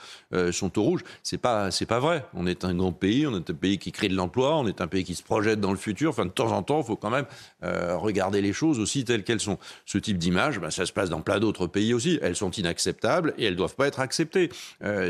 sont 0.54 0.80
au 0.80 0.84
rouge. 0.84 1.02
C'est 1.22 1.38
pas, 1.38 1.70
c'est 1.70 1.86
pas 1.86 2.00
vrai. 2.00 2.26
On 2.34 2.48
est 2.48 2.64
un 2.64 2.74
grand 2.74 2.94
pays, 2.94 3.28
on 3.28 3.36
est 3.36 3.50
un 3.50 3.54
pays 3.54 3.78
qui 3.78 3.92
crée 3.92 4.08
de 4.08 4.16
l'emploi, 4.16 4.56
on 4.56 4.68
est 4.68 4.80
un 4.80 4.88
pays 4.88 5.04
qui 5.04 5.16
se 5.16 5.24
projette 5.24 5.60
dans 5.60 5.72
le 5.72 5.78
futur. 5.78 6.12
Enfin, 6.12 6.26
de 6.26 6.32
temps 6.32 6.54
en 6.54 6.64
temps, 6.64 6.80
il 6.80 6.86
faut 6.86 6.96
quand 6.96 7.10
même 7.10 7.26
regarder 7.62 8.42
les 8.42 8.54
choses 8.54 8.80
aussi 8.80 9.04
telles 9.04 9.26
qu'elles 9.26 9.42
sont. 9.42 9.58
Ce 9.86 9.98
type 9.98 10.18
d'image, 10.18 10.62
ben, 10.62 10.70
ça 10.70 10.86
se 10.86 10.94
passe 10.94 11.10
dans 11.10 11.22
plein 11.22 11.42
d'autres 11.42 11.68
pays 11.68 11.94
aussi. 11.94 12.20
Elles 12.22 12.38
sont 12.38 12.52
inacceptables 12.52 13.34
et 13.38 13.44
elles 13.44 13.58
doivent 13.58 13.76
pas 13.76 13.88
être 13.88 14.00
acceptées. 14.00 14.50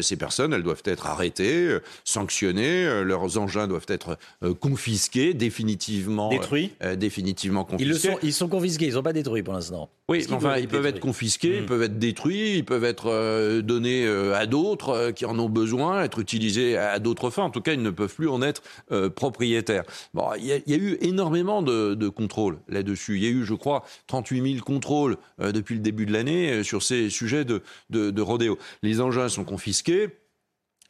ces 0.02 0.18
personnes, 0.18 0.52
elles 0.52 0.64
doivent 0.64 0.82
être 0.86 1.06
arrêtées, 1.06 1.78
sanctionnées. 2.04 3.04
leurs 3.04 3.38
engins 3.38 3.68
doivent 3.68 3.86
être 3.88 4.15
confisqués, 4.60 5.34
définitivement 5.34 6.30
détruits, 6.30 6.72
euh, 6.84 6.96
définitivement 6.96 7.64
confisqués. 7.64 7.86
Ils, 7.86 7.90
le 7.90 7.98
sont, 7.98 8.18
ils 8.24 8.34
sont 8.34 8.48
confisqués, 8.48 8.86
ils 8.86 8.94
sont 8.94 9.04
pas 9.04 9.14
détruits 9.14 9.44
pour 9.44 9.54
l'instant. 9.54 9.90
Oui, 10.08 10.24
mais 10.30 10.36
enfin, 10.36 10.58
ils 10.58 10.68
peuvent 10.68 10.86
être 10.86 11.00
confisqués, 11.00 11.50
mmh. 11.50 11.64
ils 11.64 11.66
peuvent 11.66 11.82
être 11.82 11.98
détruits, 11.98 12.58
ils 12.58 12.66
peuvent 12.66 12.84
être 12.84 13.08
euh, 13.08 13.64
donnés 13.64 14.06
euh, 14.06 14.36
à 14.36 14.46
d'autres 14.46 14.90
euh, 14.90 15.12
qui 15.12 15.26
en 15.26 15.40
ont 15.40 15.50
besoin, 15.50 16.04
être 16.04 16.20
utilisés 16.20 16.78
à, 16.78 16.92
à 16.92 17.00
d'autres 17.00 17.32
fins. 17.32 17.44
En 17.44 17.50
tout 17.50 17.62
cas, 17.62 17.74
ils 17.74 17.82
ne 17.82 17.90
peuvent 17.90 18.14
plus 18.14 18.30
en 18.30 18.44
être 18.44 18.62
euh, 18.92 19.10
propriétaires. 19.10 19.84
Bon, 20.14 20.30
il 20.38 20.46
y, 20.46 20.72
y, 20.72 20.74
a 20.74 20.78
eu 20.78 20.98
énormément 21.02 21.64
de, 21.64 21.96
de 21.96 22.10
contrôles 22.10 22.60
là-dessus. 22.70 23.18
Il 23.18 23.24
y 23.24 23.28
a 23.28 23.32
eu, 23.32 23.46
je 23.46 23.56
crois, 23.56 23.84
38 24.06 24.54
000 24.54 24.64
contrôles 24.64 25.18
euh, 25.42 25.52
depuis 25.52 25.74
le 25.74 25.82
début 25.82 26.06
de 26.06 26.14
l'année 26.14 26.64
sur 26.64 26.84
ces 26.84 27.10
sujets 27.10 27.44
de, 27.44 27.64
de, 27.90 28.12
de 28.12 28.22
rodéo. 28.22 28.60
Les 28.84 29.02
engins 29.02 29.30
sont 29.30 29.44
confisqués. 29.44 30.10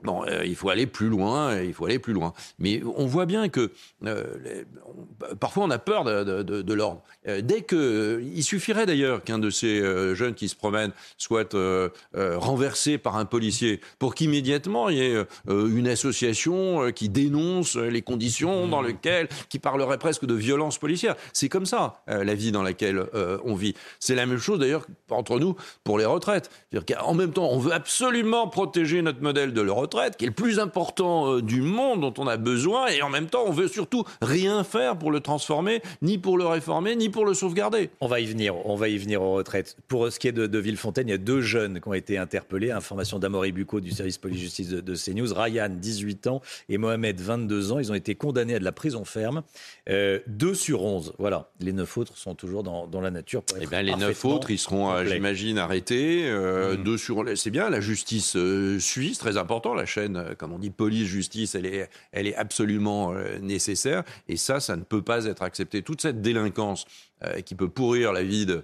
Bon, 0.03 0.25
euh, 0.27 0.45
il 0.45 0.56
faut 0.56 0.69
aller 0.69 0.88
plus 0.88 1.07
loin, 1.07 1.57
il 1.62 1.74
faut 1.74 1.86
aller 1.86 2.00
plus 2.00 2.12
loin. 2.12 2.33
Mais 2.59 2.81
on 2.97 3.06
voit 3.06 3.25
bien 3.25 3.47
que 3.47 3.71
euh, 4.06 4.25
les, 4.44 4.65
on, 4.86 5.36
parfois 5.36 5.63
on 5.63 5.71
a 5.71 5.80
peur 5.80 6.03
de, 6.03 6.44
de, 6.44 6.62
de 6.62 6.74
l'ordre. 6.74 7.01
Euh, 7.30 7.42
dès 7.42 7.62
que, 7.62 8.21
il 8.21 8.44
suffirait 8.44 8.86
d'ailleurs 8.86 9.24
qu'un 9.24 9.39
de 9.39 9.50
ces 9.50 9.81
jeunes 10.15 10.34
qui 10.34 10.50
se 10.50 10.55
promènent 10.55 10.91
soit 11.17 11.55
renversé 12.13 12.98
par 12.98 13.15
un 13.15 13.25
policier 13.25 13.79
pour 14.00 14.15
qu'immédiatement 14.15 14.89
il 14.89 14.98
y 14.98 15.01
ait 15.01 15.25
une 15.48 15.88
association 15.88 16.91
qui 16.91 17.10
dénonce 17.10 17.75
les 17.75 18.01
conditions 18.01 18.67
dans 18.67 18.81
lesquelles, 18.81 19.27
qui 19.50 19.60
parlerait 19.60 19.98
presque 19.98 20.25
de 20.25 20.34
violence 20.34 20.77
policière. 20.77 21.15
C'est 21.34 21.50
comme 21.50 21.65
ça 21.65 22.01
la 22.08 22.34
vie 22.34 22.51
dans 22.51 22.63
laquelle 22.63 23.05
on 23.43 23.55
vit. 23.55 23.75
C'est 24.00 24.15
la 24.15 24.25
même 24.25 24.39
chose 24.39 24.60
d'ailleurs 24.60 24.86
entre 25.10 25.39
nous 25.39 25.55
pour 25.84 25.98
les 25.98 26.05
retraites. 26.05 26.50
En 27.00 27.13
même 27.13 27.31
temps, 27.31 27.50
on 27.50 27.60
veut 27.60 27.74
absolument 27.74 28.48
protéger 28.48 29.01
notre 29.01 29.22
modèle 29.22 29.53
de 29.53 29.62
leur 29.62 29.77
retraite, 29.86 30.18
qui 30.18 30.25
est 30.25 30.27
le 30.27 30.34
plus 30.34 30.60
important 30.60 31.36
euh, 31.36 31.42
du 31.42 31.62
monde, 31.62 32.01
dont 32.01 32.13
on 32.18 32.27
a 32.27 32.38
besoin, 32.38 32.88
et 32.88 33.01
en 33.01 33.10
même 33.10 33.27
temps, 33.27 33.44
on 33.46 33.51
veut 33.51 33.68
surtout 33.68 34.04
rien 34.22 34.63
faire 34.63 34.98
pour 34.98 35.12
le 35.12 35.20
transformer, 35.20 35.82
ni 36.01 36.18
pour 36.18 36.38
le 36.38 36.46
réformer, 36.46 36.96
ni 36.96 37.10
pour 37.10 37.25
le 37.25 37.34
sauvegarder. 37.34 37.89
On 38.01 38.08
va 38.08 38.20
y 38.20 38.25
venir, 38.25 38.56
on 38.65 38.75
va 38.75 38.89
y 38.89 38.98
venir 38.98 39.22
aux 39.22 39.34
retraites. 39.34 39.77
Pour 39.88 40.12
ce 40.12 40.20
qui 40.20 40.27
est 40.27 40.32
de, 40.32 40.48
de 40.48 40.60
Villefontaine, 40.60 41.08
il 41.08 41.12
y 41.12 41.15
a 41.15 41.18
deux 41.18 41.42
jeunes 41.42 41.80
qui 41.80 41.88
ont 41.88 41.94
été 41.94 42.18
interpellés. 42.18 42.72
Information 42.72 43.20
d'Amory 43.20 43.51
Bucco 43.51 43.80
du 43.80 43.92
service 43.92 44.18
police-justice 44.18 44.70
de, 44.70 44.82
de, 44.82 44.96
CNews. 44.96 45.34
Ryan, 45.34 45.70
18 45.70 46.27
ans, 46.27 46.42
et 46.70 46.77
Mohamed, 46.77 47.20
22 47.20 47.72
ans. 47.72 47.80
Ils 47.80 47.92
ont 47.92 47.96
été 47.96 48.15
condamnés 48.15 48.56
à 48.56 48.60
de 48.60 48.63
la 48.63 48.72
prison 48.72 49.06
ferme. 49.06 49.44
Euh, 49.89 50.20
deux 50.27 50.54
sur 50.54 50.84
11. 50.84 51.13
Voilà. 51.20 51.50
Les 51.60 51.74
neuf 51.74 51.98
autres 51.98 52.18
sont 52.18 52.36
toujours 52.36 52.63
dans, 52.63 52.88
dans 52.88 53.01
la 53.01 53.12
nature. 53.12 53.44
Eh 53.62 53.68
bien, 53.68 53.82
les 53.82 53.96
neuf 53.96 54.25
autres, 54.25 54.51
ils 54.51 54.58
seront, 54.58 54.92
euh, 54.92 55.06
j'imagine, 55.06 55.58
arrêtés. 55.58 56.24
Euh, 56.25 56.77
mmh. 56.77 56.84
Deux 56.84 56.98
sur, 56.98 57.24
c'est 57.36 57.51
bien. 57.51 57.70
La 57.70 57.82
justice 57.82 58.36
euh, 58.36 58.80
suisse, 58.80 59.18
très 59.18 59.38
important 59.38 59.75
la 59.75 59.86
chaîne, 59.86 60.17
euh, 60.17 60.36
comme 60.36 60.53
on 60.53 60.60
dit, 60.60 60.70
police-justice, 60.70 61.55
elle 61.55 61.65
est, 61.65 61.89
elle 62.12 62.27
est 62.27 62.36
absolument 62.36 63.13
euh, 63.13 63.39
nécessaire. 63.39 64.03
Et 64.27 64.38
ça, 64.38 64.60
ça 64.60 64.75
ne 64.75 64.84
peut 64.84 65.01
pas 65.01 65.25
être 65.25 65.41
accepté. 65.41 65.82
Toute 65.82 66.01
cette 66.01 66.22
délinquance 66.22 66.86
euh, 67.24 67.41
qui 67.41 67.55
peut 67.55 67.70
pourrir 67.70 68.13
la 68.13 68.24
vie 68.24 68.46
de, 68.46 68.63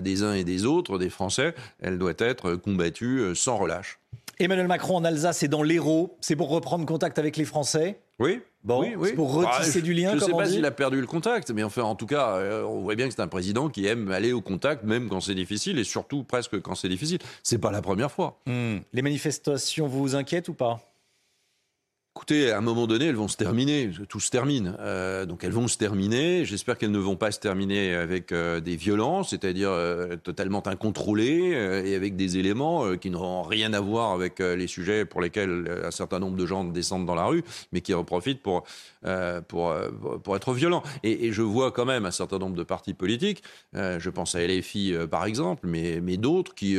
des 0.00 0.22
uns 0.22 0.34
et 0.34 0.44
des 0.44 0.64
autres, 0.64 0.98
des 0.98 1.10
Français, 1.10 1.54
elle 1.80 1.98
doit 1.98 2.14
être 2.18 2.54
combattue 2.54 3.34
sans 3.34 3.56
relâche. 3.56 3.98
Emmanuel 4.38 4.66
Macron 4.66 4.96
en 4.96 5.04
Alsace 5.04 5.42
et 5.42 5.48
dans 5.48 5.62
l'Hérault, 5.62 6.16
c'est 6.20 6.36
pour 6.36 6.48
reprendre 6.48 6.84
contact 6.86 7.18
avec 7.18 7.36
les 7.36 7.44
Français? 7.44 8.00
Oui. 8.22 8.40
Bon, 8.64 8.80
oui, 8.80 8.94
oui. 8.96 9.08
c'est 9.08 9.14
pour 9.16 9.32
retisser 9.34 9.80
Bah, 9.80 9.84
du 9.84 9.92
lien, 9.92 10.10
Je 10.10 10.16
ne 10.16 10.20
sais 10.20 10.30
pas 10.30 10.46
s'il 10.46 10.64
a 10.64 10.70
perdu 10.70 11.00
le 11.00 11.06
contact, 11.06 11.50
mais 11.50 11.64
enfin, 11.64 11.82
en 11.82 11.96
tout 11.96 12.06
cas, 12.06 12.36
euh, 12.36 12.62
on 12.62 12.82
voit 12.82 12.94
bien 12.94 13.08
que 13.08 13.14
c'est 13.14 13.20
un 13.22 13.26
président 13.28 13.68
qui 13.68 13.86
aime 13.86 14.12
aller 14.12 14.32
au 14.32 14.40
contact, 14.40 14.84
même 14.84 15.08
quand 15.08 15.20
c'est 15.20 15.34
difficile, 15.34 15.80
et 15.80 15.84
surtout 15.84 16.22
presque 16.22 16.60
quand 16.60 16.76
c'est 16.76 16.88
difficile. 16.88 17.18
C'est 17.42 17.58
pas 17.58 17.72
la 17.72 17.82
première 17.82 18.12
fois. 18.12 18.38
Hmm. 18.46 18.76
Les 18.92 19.02
manifestations 19.02 19.88
vous 19.88 20.14
inquiètent 20.14 20.48
ou 20.48 20.54
pas? 20.54 20.80
Écoutez, 22.22 22.52
à 22.52 22.58
un 22.58 22.60
moment 22.60 22.86
donné, 22.86 23.06
elles 23.06 23.16
vont 23.16 23.26
se 23.26 23.36
terminer. 23.36 23.90
Tout 24.08 24.20
se 24.20 24.30
termine. 24.30 24.76
Euh, 24.78 25.26
donc 25.26 25.42
elles 25.42 25.50
vont 25.50 25.66
se 25.66 25.76
terminer. 25.76 26.44
J'espère 26.44 26.78
qu'elles 26.78 26.92
ne 26.92 26.98
vont 27.00 27.16
pas 27.16 27.32
se 27.32 27.40
terminer 27.40 27.96
avec 27.96 28.30
euh, 28.30 28.60
des 28.60 28.76
violences, 28.76 29.30
c'est-à-dire 29.30 29.70
euh, 29.70 30.14
totalement 30.14 30.64
incontrôlées 30.64 31.82
et 31.84 31.96
avec 31.96 32.14
des 32.14 32.38
éléments 32.38 32.96
qui 32.96 33.10
n'auront 33.10 33.42
rien 33.42 33.72
à 33.72 33.80
voir 33.80 34.12
avec 34.12 34.38
les 34.38 34.68
sujets 34.68 35.04
pour 35.04 35.20
lesquels 35.20 35.80
un 35.84 35.90
certain 35.90 36.20
nombre 36.20 36.36
de 36.36 36.46
gens 36.46 36.62
descendent 36.62 37.06
dans 37.06 37.16
la 37.16 37.24
rue, 37.24 37.42
mais 37.72 37.80
qui 37.80 37.92
en 37.92 38.04
profitent 38.04 38.40
pour, 38.40 38.62
pour, 39.48 39.74
pour 40.22 40.36
être 40.36 40.52
violents. 40.52 40.84
Et, 41.02 41.32
je 41.32 41.42
vois 41.42 41.72
quand 41.72 41.86
même 41.86 42.06
un 42.06 42.12
certain 42.12 42.38
nombre 42.38 42.54
de 42.54 42.62
partis 42.62 42.94
politiques, 42.94 43.42
je 43.74 44.10
pense 44.10 44.36
à 44.36 44.46
LFI 44.46 44.94
par 45.10 45.24
exemple, 45.24 45.66
mais, 45.66 46.00
mais 46.00 46.18
d'autres 46.18 46.54
qui 46.54 46.78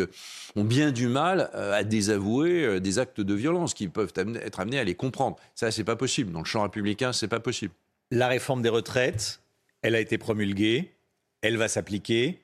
ont 0.56 0.64
bien 0.64 0.92
du 0.92 1.08
mal 1.08 1.50
à 1.54 1.84
désavouer 1.84 2.80
des 2.80 3.00
actes 3.00 3.20
de 3.20 3.34
violence, 3.34 3.74
qui 3.74 3.90
peuvent 3.90 4.14
être 4.16 4.60
amenés 4.60 4.80
à 4.80 4.84
les 4.86 4.96
comprendre. 4.96 5.33
Ça, 5.56 5.72
c'est 5.72 5.84
pas 5.84 5.96
possible. 5.96 6.32
Dans 6.32 6.40
le 6.40 6.46
champ 6.46 6.64
républicain, 6.64 7.14
c'est 7.14 7.28
pas 7.28 7.40
possible. 7.40 7.74
La 8.12 8.28
réforme 8.28 8.62
des 8.62 8.70
retraites, 8.70 9.42
elle 9.82 9.96
a 9.96 10.00
été 10.00 10.18
promulguée, 10.18 10.92
elle 11.42 11.58
va 11.58 11.68
s'appliquer. 11.68 12.40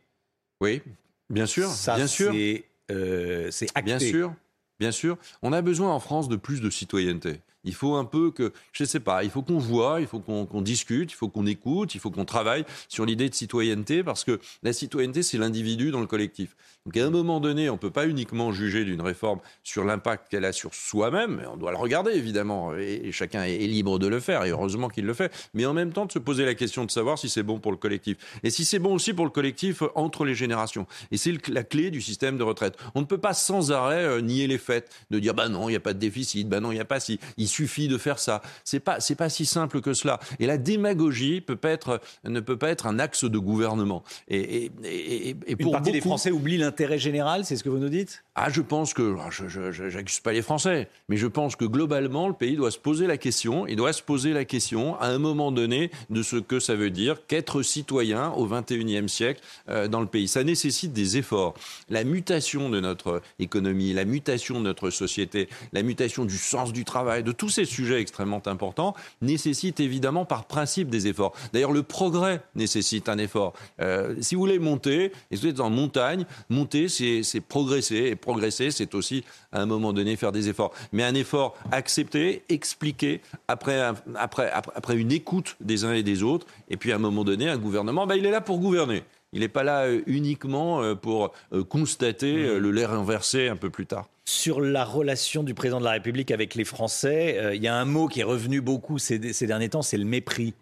Oui, 0.62 0.82
bien 1.30 1.46
sûr, 1.46 1.70
Ça, 1.70 1.96
bien 1.96 2.08
sûr, 2.08 2.32
C'est 2.32 2.66
euh, 2.92 3.50
acté. 3.76 3.82
bien 3.82 4.00
sûr, 4.00 4.34
bien 4.80 4.92
sûr. 4.92 5.18
On 5.42 5.54
a 5.54 5.62
besoin 5.62 5.94
en 5.94 6.00
France 6.00 6.28
de 6.28 6.36
plus 6.36 6.62
de 6.62 6.70
citoyenneté. 6.70 7.40
Il 7.66 7.74
faut 7.74 7.96
un 7.96 8.06
peu 8.06 8.32
que, 8.32 8.54
je 8.72 8.86
sais 8.86 9.02
pas, 9.02 9.24
il 9.26 9.30
faut 9.30 9.42
qu'on 9.42 9.58
voit, 9.58 10.00
il 10.00 10.08
faut 10.08 10.20
qu'on 10.20 10.46
qu'on 10.46 10.62
discute, 10.62 11.12
il 11.12 11.16
faut 11.16 11.28
qu'on 11.28 11.46
écoute, 11.46 11.94
il 11.94 12.00
faut 12.00 12.10
qu'on 12.10 12.24
travaille 12.24 12.64
sur 12.88 13.06
l'idée 13.06 13.30
de 13.30 13.36
citoyenneté, 13.36 14.02
parce 14.02 14.24
que 14.24 14.40
la 14.64 14.72
citoyenneté, 14.72 15.24
c'est 15.24 15.38
l'individu 15.38 15.92
dans 15.92 16.00
le 16.00 16.08
collectif. 16.08 16.56
Donc 16.90 16.98
à 16.98 17.06
un 17.06 17.12
moment 17.12 17.40
donné, 17.40 17.70
on 17.70 17.78
peut 17.78 17.92
pas 17.92 18.08
uniquement 18.08 18.52
juger 18.52 18.84
d'une 18.84 19.02
réforme 19.04 19.42
sur 19.62 19.84
l'impact 19.84 20.28
qu'elle 20.32 20.44
a 20.44 20.52
sur 20.52 20.74
soi-même, 20.74 21.40
on 21.54 21.56
doit 21.56 21.70
le 21.70 21.78
regarder 21.78 22.14
évidemment, 22.14 22.76
et, 22.76 23.02
et 23.04 23.12
chacun 23.12 23.44
est, 23.44 23.64
est 23.64 23.68
libre 23.68 24.00
de 24.00 24.08
le 24.08 24.20
faire, 24.20 24.44
et 24.44 24.50
heureusement 24.50 24.88
qu'il 24.88 25.06
le 25.06 25.14
fait, 25.14 25.32
mais 25.54 25.68
en 25.68 25.74
même 25.74 25.94
temps 25.94 26.08
de 26.08 26.12
se 26.12 26.18
poser 26.18 26.46
la 26.46 26.56
question 26.56 26.86
de 26.86 26.90
savoir 26.90 27.20
si 27.20 27.30
c'est 27.30 27.44
bon 27.44 27.60
pour 27.60 27.72
le 27.72 27.78
collectif, 27.78 28.18
et 28.42 28.50
si 28.50 28.66
c'est 28.66 28.80
bon 28.80 28.96
aussi 28.96 29.14
pour 29.14 29.26
le 29.26 29.30
collectif 29.30 29.84
euh, 29.84 29.90
entre 29.94 30.26
les 30.26 30.34
générations. 30.34 30.88
Et 31.12 31.18
c'est 31.18 31.48
la 31.48 31.64
clé 31.64 31.92
du 31.92 32.02
système 32.02 32.40
de 32.40 32.44
retraite. 32.44 32.76
On 32.96 33.02
ne 33.02 33.06
peut 33.06 33.20
pas 33.20 33.36
sans 33.36 33.72
arrêt 33.72 34.04
euh, 34.04 34.22
nier 34.22 34.48
les 34.48 34.58
faits, 34.58 34.90
de 35.12 35.20
dire 35.20 35.36
bah 35.36 35.48
non, 35.48 35.70
il 35.70 35.74
n'y 35.74 35.78
a 35.78 35.82
pas 35.82 35.94
de 35.94 36.00
déficit, 36.00 36.50
bah 36.50 36.60
non, 36.60 36.72
il 36.72 36.76
n'y 36.76 36.82
a 36.82 36.86
pas 36.86 37.00
si, 37.00 37.20
il 37.38 37.48
suffit 37.48 37.88
de 37.88 38.00
faire 38.00 38.18
ça. 38.18 38.42
C'est 38.64 38.80
pas, 38.80 39.00
c'est 39.00 39.14
pas 39.14 39.30
si 39.30 39.46
simple 39.46 39.80
que 39.82 39.94
cela. 39.94 40.20
Et 40.40 40.48
la 40.48 40.58
démagogie 40.58 41.40
peut 41.42 41.56
pas 41.56 41.70
être, 41.70 42.02
ne 42.24 42.40
peut 42.40 42.58
pas 42.58 42.70
être 42.70 42.88
un 42.88 42.98
axe 42.98 43.26
de 43.26 43.38
gouvernement. 43.38 44.04
Et, 44.28 44.66
et, 44.66 44.72
et, 44.86 45.30
et 45.30 45.36
Une 45.50 45.58
pour 45.58 45.74
partie 45.74 45.92
des 45.92 46.02
Français 46.02 46.32
oublie 46.32 46.58
l'intérêt 46.58 46.79
général, 46.98 47.46
c'est 47.46 47.56
ce 47.56 47.64
que 47.64 47.70
vous 47.70 47.78
nous 47.78 47.90
dites? 47.90 48.24
Ah, 48.36 48.50
je 48.50 48.62
pense 48.62 48.94
que, 48.94 49.02
alors, 49.02 49.32
je 49.32 49.90
j'accuse 49.90 50.20
pas 50.20 50.32
les 50.32 50.42
Français, 50.42 50.88
mais 51.10 51.18
je 51.18 51.28
pense 51.28 51.56
que 51.56 51.66
globalement, 51.66 52.28
le 52.28 52.34
pays 52.34 52.56
doit 52.56 52.72
se 52.72 52.78
poser 52.78 53.08
la 53.08 53.18
question, 53.18 53.68
il 53.68 53.76
doit 53.76 53.94
se 53.94 54.02
poser 54.02 54.34
la 54.34 54.46
question 54.46 55.00
à 55.00 55.08
un 55.08 55.18
moment 55.18 55.52
donné 55.52 55.92
de 56.10 56.24
ce 56.24 56.38
que 56.38 56.60
ça 56.60 56.76
veut 56.76 56.90
dire 56.90 57.26
qu'être 57.28 57.62
citoyen 57.62 58.32
au 58.32 58.48
21e 58.48 59.08
siècle 59.08 59.42
euh, 59.70 59.88
dans 59.88 60.02
le 60.02 60.08
pays. 60.08 60.28
Ça 60.28 60.44
nécessite 60.44 60.94
des 60.94 61.18
efforts. 61.18 61.54
La 61.90 62.04
mutation 62.04 62.70
de 62.70 62.80
notre 62.80 63.22
économie, 63.40 63.94
la 63.94 64.06
mutation 64.06 64.60
de 64.60 64.66
notre 64.66 64.90
société, 64.90 65.50
la 65.74 65.84
mutation 65.84 66.26
du 66.26 66.38
sens 66.38 66.72
du 66.72 66.86
travail, 66.86 67.24
de 67.24 67.32
tous 67.32 67.50
ces 67.50 67.66
sujets 67.66 68.00
extrêmement 68.00 68.42
importants, 68.48 68.96
nécessite 69.22 69.80
évidemment 69.80 70.26
par 70.26 70.46
principe 70.46 70.90
des 70.90 71.08
efforts. 71.08 71.34
D'ailleurs, 71.54 71.72
le 71.72 71.84
progrès 71.84 72.42
nécessite 72.56 73.10
un 73.10 73.18
effort. 73.18 73.54
Euh, 73.82 74.16
si 74.22 74.36
vous 74.36 74.42
voulez 74.42 74.60
monter, 74.60 75.12
et 75.32 75.36
vous 75.36 75.48
êtes 75.48 75.60
en 75.60 75.70
montagne, 75.70 76.26
monter, 76.60 76.88
c'est 76.90 77.42
progresser. 77.42 77.96
Et 77.96 78.16
progresser, 78.16 78.72
c'est 78.72 78.94
aussi, 78.96 79.24
à 79.52 79.62
un 79.62 79.66
moment 79.66 79.94
donné, 79.94 80.16
faire 80.16 80.32
des 80.32 80.50
efforts. 80.50 80.74
Mais 80.92 81.04
un 81.04 81.16
effort 81.16 81.58
accepté, 81.72 82.44
expliqué, 82.50 83.22
après, 83.48 83.80
après, 84.16 84.52
après, 84.52 84.96
une 84.98 85.12
écoute 85.12 85.56
des 85.62 85.86
uns 85.86 85.94
et 85.94 86.04
des 86.04 86.24
autres. 86.24 86.46
Et 86.70 86.78
puis, 86.78 86.92
à 86.92 86.96
un 86.96 87.00
moment 87.00 87.24
donné, 87.24 87.50
un 87.50 87.58
gouvernement, 87.58 88.06
bah, 88.08 88.16
il 88.16 88.26
est 88.26 88.32
là 88.32 88.42
pour 88.42 88.60
gouverner. 88.60 89.04
Il 89.32 89.42
n'est 89.42 89.48
pas 89.48 89.64
là 89.64 89.86
euh, 89.86 90.02
uniquement 90.08 90.82
euh, 90.82 90.96
pour 90.96 91.34
euh, 91.54 91.64
constater 91.64 92.60
le 92.60 92.72
lait 92.72 92.86
renversé 92.86 93.48
un 93.48 93.56
peu 93.56 93.70
plus 93.70 93.86
tard. 93.86 94.10
Sur 94.26 94.62
la 94.62 94.86
relation 94.86 95.44
du 95.44 95.54
président 95.54 95.80
de 95.80 95.86
la 95.86 95.92
République 95.92 96.32
avec 96.32 96.56
les 96.56 96.66
Français, 96.66 97.56
il 97.56 97.64
y 97.64 97.68
a 97.68 97.76
un 97.76 97.86
mot 97.86 98.08
qui 98.08 98.20
est 98.20 98.24
revenu 98.24 98.62
beaucoup 98.62 99.00
ces, 99.00 99.18
derniers 99.18 99.70
temps, 99.70 99.82
c'est 99.82 99.98
le 99.98 100.06
mépris. 100.06 100.54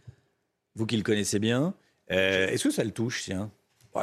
Vous 0.76 0.86
qui 0.86 0.96
le 0.96 1.04
connaissez 1.04 1.38
bien, 1.38 1.74
est-ce 2.08 2.64
que 2.64 2.72
ça 2.72 2.86
le 2.86 2.92
touche 2.92 3.24
tiens? 3.26 3.52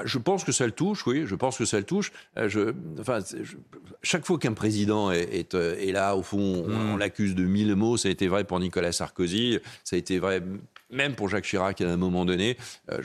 Je 0.05 0.19
pense 0.19 0.45
que 0.45 0.53
ça 0.53 0.67
le 0.67 0.73
touche, 0.73 1.07
oui. 1.07 1.25
Je 1.27 1.35
pense 1.35 1.59
que 1.59 1.65
ça 1.65 1.79
le 1.79 1.85
touche. 1.85 2.13
Euh, 2.37 2.49
je, 2.49 2.75
enfin, 3.01 3.19
je- 3.21 3.57
chaque 4.03 4.25
fois 4.27 4.39
qu'un 4.39 4.53
président 4.53 5.11
est, 5.11 5.23
est, 5.33 5.55
euh, 5.55 5.77
est 5.79 5.93
là, 5.93 6.17
au 6.17 6.23
fond, 6.23 6.65
on, 6.69 6.95
on 6.95 6.97
l'accuse 6.97 7.35
de 7.35 7.45
mille 7.45 7.75
mots. 7.75 7.97
Ça 7.97 8.09
a 8.09 8.11
été 8.13 8.29
vrai 8.29 8.45
pour 8.45 8.59
Nicolas 8.61 8.93
Sarkozy. 8.93 9.59
Ça 9.85 9.97
a 9.97 9.99
été 9.99 10.19
vrai 10.19 10.43
même 10.91 11.14
pour 11.14 11.29
Jacques 11.29 11.45
Chirac 11.45 11.81
à 11.81 11.91
un 11.91 11.97
moment 11.97 12.25
donné. 12.25 12.57
Euh, 12.91 13.00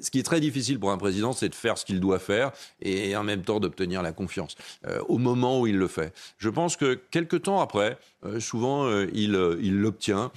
ce 0.00 0.10
qui 0.10 0.18
est 0.18 0.24
très 0.24 0.40
difficile 0.40 0.78
pour 0.78 0.90
un 0.90 0.98
président, 0.98 1.32
c'est 1.32 1.48
de 1.48 1.54
faire 1.54 1.78
ce 1.78 1.84
qu'il 1.84 2.00
doit 2.00 2.18
faire 2.18 2.52
et 2.80 3.16
en 3.16 3.22
même 3.22 3.42
temps 3.42 3.60
d'obtenir 3.60 4.02
la 4.02 4.12
confiance 4.12 4.56
euh, 4.86 5.00
au 5.08 5.18
moment 5.18 5.60
où 5.60 5.66
il 5.66 5.76
le 5.76 5.88
fait. 5.88 6.12
Je 6.38 6.48
pense 6.48 6.76
que 6.76 6.94
quelques 7.10 7.42
temps 7.42 7.60
après, 7.60 7.98
euh, 8.24 8.40
souvent, 8.40 8.90
il 9.12 9.32
l'obtient. 9.80 10.30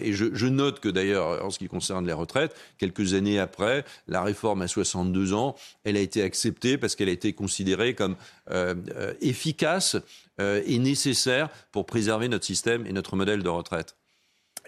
Et 0.00 0.12
je, 0.12 0.46
note 0.46 0.80
que 0.80 0.88
d'ailleurs, 0.88 1.44
en 1.44 1.50
ce 1.50 1.58
qui 1.58 1.68
concerne 1.68 2.06
les 2.06 2.12
retraites, 2.12 2.54
quelques 2.78 3.14
années 3.14 3.38
après, 3.38 3.84
la 4.08 4.22
réforme 4.22 4.62
à 4.62 4.68
62 4.68 5.32
ans, 5.32 5.56
elle 5.84 5.96
a 5.96 6.00
été 6.00 6.22
acceptée 6.22 6.78
parce 6.78 6.94
qu'elle 6.94 7.08
a 7.08 7.12
été 7.12 7.32
considérée 7.32 7.94
comme 7.94 8.16
efficace 9.20 9.96
et 10.38 10.78
nécessaire 10.78 11.48
pour 11.72 11.86
préserver 11.86 12.28
notre 12.28 12.44
système 12.44 12.86
et 12.86 12.92
notre 12.92 13.16
modèle 13.16 13.42
de 13.42 13.48
retraite. 13.48 13.96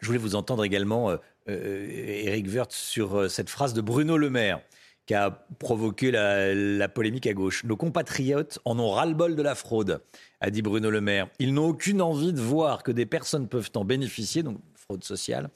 Je 0.01 0.07
voulais 0.07 0.19
vous 0.19 0.35
entendre 0.35 0.65
également, 0.65 1.17
Éric 1.49 2.47
Woerth, 2.53 2.73
sur 2.73 3.17
euh, 3.17 3.29
cette 3.29 3.51
phrase 3.51 3.75
de 3.75 3.81
Bruno 3.81 4.17
Le 4.17 4.31
Maire 4.31 4.61
qui 5.07 5.15
a 5.15 5.47
provoqué 5.61 6.11
la, 6.11 6.89
polémique 6.89 7.27
à 7.27 7.33
gauche. 7.33 7.65
Nos 7.65 7.77
compatriotes 7.77 8.59
en 8.65 8.79
ont 8.79 8.91
ras-le-bol 8.91 9.37
de 9.37 9.43
la 9.43 9.55
fraude, 9.55 10.01
a 10.41 10.51
dit 10.51 10.63
Bruno 10.63 10.91
Le 10.91 11.01
Maire. 11.01 11.29
Ils 11.39 11.55
n'ont 11.55 11.69
aucune 11.69 12.03
envie 12.03 12.33
de 12.33 12.41
voir 12.41 12.83
que 12.83 12.91
des 12.91 13.07
personnes 13.07 13.47
peuvent 13.47 13.71
en 13.77 13.85
bénéficier, 13.85 14.43
donc 14.43 14.59
fraude 14.75 15.05
sociale, 15.05 15.49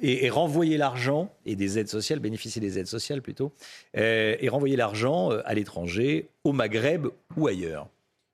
et, 0.00 0.28
renvoyer 0.30 0.76
l'argent, 0.76 1.30
et 1.46 1.56
des 1.56 1.78
aides 1.78 1.88
sociales, 1.88 2.18
bénéficier 2.18 2.60
des 2.60 2.78
aides 2.78 2.86
sociales 2.86 3.22
plutôt, 3.22 3.52
euh, 3.96 4.36
et 4.40 4.48
renvoyer 4.48 4.76
l'argent 4.76 5.32
euh, 5.32 5.42
à 5.44 5.54
l'étranger, 5.54 6.28
au 6.44 6.52
Maghreb 6.52 7.08
ou 7.36 7.46
ailleurs. 7.46 7.88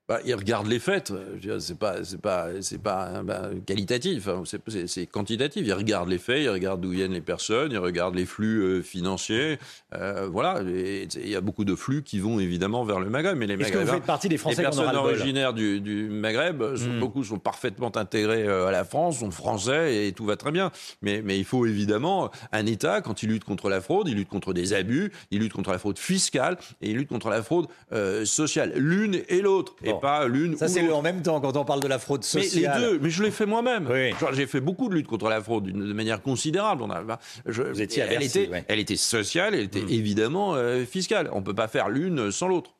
Bah, 0.08 0.20
il 0.24 0.34
regarde 0.34 0.66
les 0.68 0.78
veux 0.78 1.38
dire, 1.38 1.60
C'est 1.60 1.78
pas, 1.78 2.02
c'est 2.02 2.18
pas, 2.20 2.46
c'est 2.62 2.80
pas 2.80 3.08
hein, 3.14 3.24
bah, 3.24 3.50
qualitatif. 3.66 4.26
hein, 4.28 4.42
c'est- 4.46 4.60
c'est 4.68 4.86
c'est 4.86 5.04
quantitatif. 5.06 5.64
Il 5.66 5.72
regarde 5.74 6.08
les 6.08 6.16
faits, 6.16 6.40
il 6.42 6.48
regarde 6.48 6.80
d'où 6.80 6.90
viennent 6.90 7.12
les 7.12 7.20
personnes, 7.20 7.72
il 7.72 7.78
regarde 7.78 8.14
les 8.14 8.24
flux 8.24 8.62
euh, 8.62 8.80
financiers. 8.82 9.58
Euh, 9.94 10.26
voilà. 10.32 10.62
Il 10.62 11.28
y 11.28 11.36
a 11.36 11.42
beaucoup 11.42 11.66
de 11.66 11.74
flux 11.74 12.02
qui 12.02 12.20
vont 12.20 12.40
évidemment 12.40 12.84
vers 12.84 13.00
le 13.00 13.10
Maghreb. 13.10 13.36
Mais 13.36 13.46
les 13.46 13.54
Est-ce 13.54 13.70
que 13.70 13.78
vous 13.78 13.86
faites 13.86 14.02
partie 14.04 14.28
des 14.28 14.34
les 14.34 14.38
Français 14.38 14.60
ont 14.60 14.70
personnes 14.70 14.96
originaires 14.96 15.52
du, 15.52 15.80
du 15.82 16.08
Maghreb, 16.08 16.62
euh, 16.62 16.76
sont- 16.76 16.88
Mm. 16.88 17.00
beaucoup 17.00 17.22
sont 17.22 17.38
parfaitement 17.38 17.94
intégrés 17.96 18.44
euh, 18.48 18.66
à 18.66 18.70
la 18.70 18.84
France, 18.84 19.18
sont 19.18 19.30
français 19.30 20.06
et 20.06 20.12
tout 20.12 20.24
va 20.24 20.36
très 20.36 20.52
bien. 20.52 20.70
Mais, 21.02 21.20
mais 21.22 21.38
il 21.38 21.44
faut 21.44 21.66
évidemment 21.66 22.30
un 22.52 22.64
État, 22.64 23.02
quand 23.02 23.22
il 23.22 23.28
lutte 23.28 23.44
contre 23.44 23.68
la 23.68 23.82
fraude, 23.82 24.08
il 24.08 24.14
lutte 24.16 24.28
contre 24.30 24.54
des 24.54 24.72
abus, 24.72 25.12
il 25.30 25.40
lutte 25.40 25.52
contre 25.52 25.70
la 25.72 25.78
fraude 25.78 25.98
fiscale 25.98 26.56
et 26.80 26.90
il 26.90 26.96
lutte 26.96 27.08
contre 27.10 27.28
la 27.28 27.42
fraude 27.42 27.66
euh, 27.92 28.24
sociale. 28.24 28.72
L'une 28.76 29.20
et 29.28 29.42
l'autre, 29.42 29.74
Pas 30.00 30.26
l'une 30.28 30.56
Ça, 30.56 30.68
c'est 30.68 30.82
le 30.82 30.92
en 30.94 31.02
même 31.02 31.22
temps 31.22 31.40
quand 31.40 31.56
on 31.56 31.64
parle 31.64 31.80
de 31.80 31.86
la 31.88 31.98
fraude 31.98 32.24
Mais 32.34 32.40
les 32.42 32.48
sociale. 32.48 32.80
deux, 32.80 32.98
mais 33.00 33.10
je 33.10 33.22
l'ai 33.22 33.30
fait 33.30 33.46
moi-même. 33.46 33.88
Oui. 33.90 34.12
J'ai 34.32 34.46
fait 34.46 34.60
beaucoup 34.60 34.88
de 34.88 34.94
lutte 34.94 35.06
contre 35.06 35.28
la 35.28 35.40
fraude 35.40 35.64
de 35.70 35.92
manière 35.92 36.22
considérable. 36.22 36.82
On 36.82 36.90
a, 36.90 37.02
bah, 37.02 37.18
je- 37.46 37.62
Vous 37.62 37.80
étiez 37.82 38.02
elle, 38.08 38.22
était, 38.22 38.48
ouais. 38.48 38.64
elle 38.68 38.78
était 38.78 38.96
sociale, 38.96 39.54
elle 39.54 39.64
était 39.64 39.80
évidemment 39.88 40.54
euh, 40.54 40.84
fiscale. 40.84 41.30
On 41.32 41.42
peut 41.42 41.54
pas 41.54 41.68
faire 41.68 41.88
l'une 41.88 42.30
sans 42.30 42.48
l'autre. 42.48 42.74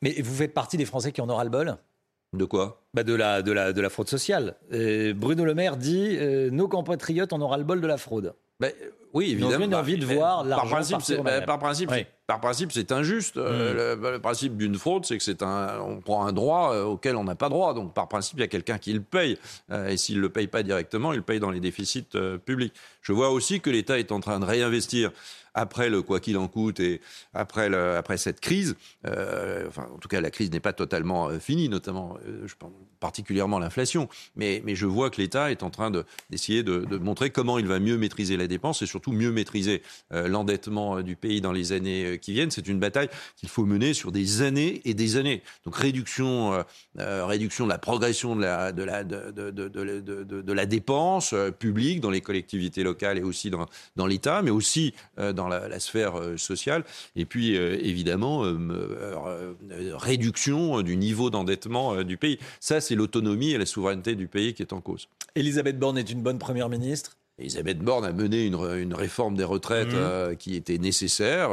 Mais 0.00 0.14
vous 0.20 0.34
faites 0.34 0.54
partie 0.54 0.76
des 0.76 0.84
Français 0.84 1.12
qui 1.12 1.20
en 1.20 1.30
ont 1.30 1.36
ras-le-bol 1.36 1.76
De 2.32 2.44
quoi? 2.44 2.82
Bah 2.94 3.04
de, 3.04 3.14
la, 3.14 3.42
de, 3.42 3.52
la, 3.52 3.72
de 3.72 3.80
la 3.80 3.88
fraude 3.90 4.08
sociale. 4.08 4.56
Euh, 4.72 5.14
Bruno 5.14 5.44
Le 5.44 5.54
Maire 5.54 5.76
dit 5.76 6.16
euh, 6.18 6.50
Nos 6.50 6.66
compatriotes 6.68 7.32
en 7.32 7.40
ont 7.40 7.48
ras-le-bol 7.48 7.80
de 7.80 7.86
la 7.86 7.96
fraude. 7.98 8.34
Ben, 8.62 8.72
Oui, 9.12 9.32
évidemment. 9.32 9.58
Donc, 9.58 9.68
on 9.68 9.72
a 9.72 9.80
envie 9.80 9.98
de 9.98 10.06
voir 10.06 10.46
par 10.48 10.66
principe, 10.66 10.98
c'est, 11.02 11.20
bah, 11.20 11.40
par 11.40 11.58
principe, 11.58 11.90
par 12.28 12.40
principe, 12.40 12.70
c'est 12.72 12.92
injuste. 12.92 13.36
Euh, 13.36 13.96
mm. 13.96 14.12
le, 14.12 14.18
principe 14.20 14.56
d'une 14.56 14.76
fraude, 14.76 15.04
c'est 15.04 15.18
que 15.18 15.24
c'est 15.24 15.42
un, 15.42 15.80
on 15.80 16.00
prend 16.00 16.24
un 16.24 16.32
droit 16.32 16.72
euh, 16.72 16.84
auquel 16.84 17.16
on 17.16 17.24
n'a 17.24 17.34
pas 17.34 17.48
droit. 17.48 17.74
Donc, 17.74 17.92
par 17.92 18.06
principe, 18.08 18.38
il 18.38 18.42
y 18.42 18.44
a 18.44 18.48
quelqu'un 18.48 18.78
qui 18.78 18.92
le 18.92 19.00
paye. 19.00 19.36
Euh, 19.72 19.88
et 19.88 19.96
s'il 19.96 20.20
le 20.20 20.28
paye 20.28 20.46
pas 20.46 20.62
directement, 20.62 21.12
il 21.12 21.16
le 21.16 21.22
paye 21.22 21.40
dans 21.40 21.50
les 21.50 21.60
déficits 21.60 22.06
publics. 22.46 22.72
Je 23.02 23.12
vois 23.12 23.30
aussi 23.30 23.60
que 23.60 23.68
l'État 23.68 23.98
est 23.98 24.12
en 24.12 24.20
train 24.20 24.38
de 24.38 24.44
réinvestir 24.44 25.10
après 25.54 25.90
le 25.90 26.02
quoi 26.02 26.20
qu'il 26.20 26.36
en 26.38 26.48
coûte 26.48 26.80
et 26.80 27.00
après, 27.34 27.68
le, 27.68 27.96
après 27.96 28.16
cette 28.16 28.40
crise, 28.40 28.76
euh, 29.06 29.66
enfin 29.68 29.86
en 29.94 29.98
tout 29.98 30.08
cas 30.08 30.20
la 30.20 30.30
crise 30.30 30.50
n'est 30.50 30.60
pas 30.60 30.72
totalement 30.72 31.28
euh, 31.28 31.38
finie, 31.38 31.68
notamment 31.68 32.16
euh, 32.26 32.46
je 32.46 32.54
pense 32.58 32.72
particulièrement 33.00 33.58
l'inflation, 33.58 34.08
mais, 34.36 34.62
mais 34.64 34.74
je 34.76 34.86
vois 34.86 35.10
que 35.10 35.20
l'État 35.20 35.50
est 35.50 35.62
en 35.62 35.70
train 35.70 35.90
d'essayer 36.30 36.62
de, 36.62 36.96
montrer 36.98 37.30
comment 37.30 37.58
il 37.58 37.66
va 37.66 37.80
mieux 37.80 37.98
maîtriser 37.98 38.36
la 38.36 38.46
dépense 38.46 38.80
et 38.82 38.86
surtout 38.86 39.10
mieux 39.10 39.32
maîtriser 39.32 39.82
l'endettement 40.12 41.02
du 41.02 41.16
pays 41.16 41.40
dans 41.40 41.50
les 41.50 41.72
années 41.72 42.20
qui 42.20 42.32
viennent. 42.32 42.52
C'est 42.52 42.68
une 42.68 42.78
bataille 42.78 43.08
qu'il 43.36 43.48
faut 43.48 43.64
mener 43.64 43.92
sur 43.92 44.12
des 44.12 44.42
années 44.42 44.82
et 44.84 44.94
des 44.94 45.16
années. 45.16 45.42
Donc 45.64 45.74
réduction, 45.74 46.64
réduction 46.96 47.64
de 47.64 47.70
la 47.70 47.78
progression 47.78 48.36
de 48.36 48.42
la 50.52 50.66
dépense 50.66 51.34
publique 51.58 52.00
dans 52.00 52.10
les 52.10 52.20
collectivités 52.20 52.84
locales 52.84 53.18
et 53.18 53.22
aussi 53.22 53.50
dans, 53.50 53.66
dans 53.96 54.06
l'État, 54.06 54.42
mais 54.42 54.50
aussi 54.52 54.94
dans 55.16 55.41
dans 55.42 55.48
la, 55.48 55.80
sphère 55.80 56.18
euh, 56.18 56.36
sociale. 56.36 56.84
Et 57.16 57.24
puis, 57.24 57.56
euh, 57.56 57.76
évidemment, 57.80 58.44
euh, 58.44 59.54
réduction 59.94 60.82
du 60.82 60.96
niveau 60.96 61.30
d'endettement 61.30 62.02
du 62.02 62.16
pays. 62.16 62.38
Ça, 62.60 62.80
c'est 62.80 62.94
l'autonomie 62.94 63.50
et 63.50 63.58
la 63.58 63.66
souveraineté 63.66 64.14
du 64.14 64.28
pays 64.28 64.54
qui 64.54 64.62
est 64.62 64.72
en 64.72 64.80
cause. 64.80 65.08
Elisabeth 65.34 65.78
Borne 65.78 65.98
est 65.98 66.10
une 66.10 66.22
bonne 66.22 66.38
première 66.38 66.68
ministre 66.68 67.16
Elisabeth 67.38 67.78
Borne 67.78 68.04
a 68.04 68.12
mené 68.12 68.46
une, 68.46 68.54
une 68.54 68.94
réforme 68.94 69.36
des 69.36 69.44
retraites 69.44 69.94
mmh. 69.94 70.36
qui 70.36 70.54
était 70.56 70.78
nécessaire, 70.78 71.50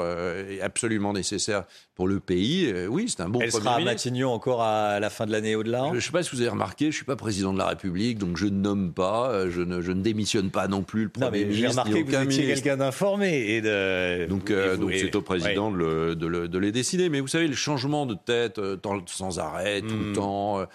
et 0.50 0.62
absolument 0.62 1.14
nécessaire 1.14 1.66
pour 2.00 2.08
le 2.08 2.22
pays, 2.22 2.72
euh, 2.72 2.88
oui, 2.88 3.10
c'est 3.10 3.22
un 3.22 3.28
bon 3.28 3.42
Elle 3.42 3.52
sera 3.52 3.76
à 3.76 3.80
Matignon 3.82 4.32
encore 4.32 4.64
à 4.64 5.02
la 5.02 5.10
fin 5.10 5.26
de 5.26 5.34
l'année 5.34 5.58
au-delà 5.58 5.90
Je 5.90 5.96
ne 5.96 6.00
sais 6.00 6.14
pas 6.14 6.24
si 6.24 6.34
vous 6.34 6.40
avez 6.40 6.50
remarqué, 6.50 6.86
je 6.86 6.90
ne 6.92 6.94
suis 6.94 7.04
pas 7.04 7.18
président 7.18 7.52
de 7.52 7.58
la 7.58 7.68
République, 7.68 8.18
donc 8.18 8.38
je 8.38 8.46
ne 8.46 8.52
nomme 8.52 8.94
pas, 8.94 9.30
euh, 9.30 9.52
je 9.52 9.60
ne, 9.60 9.82
je 9.82 9.92
ne 9.92 10.02
démissionne 10.02 10.50
pas 10.50 10.70
non 10.70 10.82
plus 10.84 11.04
le 11.04 11.10
Premier 11.10 11.44
ministre. 11.44 11.60
J'ai 11.60 11.68
remarqué 11.68 12.06
que 12.06 12.16
vous 12.16 12.24
étiez 12.24 12.48
quelqu'un 12.48 12.78
d'informé. 12.78 13.50
Et 13.50 13.62
de... 13.62 14.28
Donc 14.28 14.50
euh, 14.50 14.78
donc 14.78 14.94
c'est 14.94 15.14
au 15.14 15.22
président 15.22 15.72
de, 15.72 15.76
le, 15.78 16.48
de, 16.48 16.58
les 16.58 16.72
décider. 16.72 17.10
Mais 17.10 17.20
vous 17.20 17.28
savez, 17.28 17.50
le 17.50 17.56
changement 17.56 18.06
de 18.06 18.14
tête 18.14 18.62
sans 19.08 19.40
arrêt, 19.40 19.82
tout 19.82 19.88
le 19.88 20.12
hmm. 20.12 20.14
temps, 20.14 20.66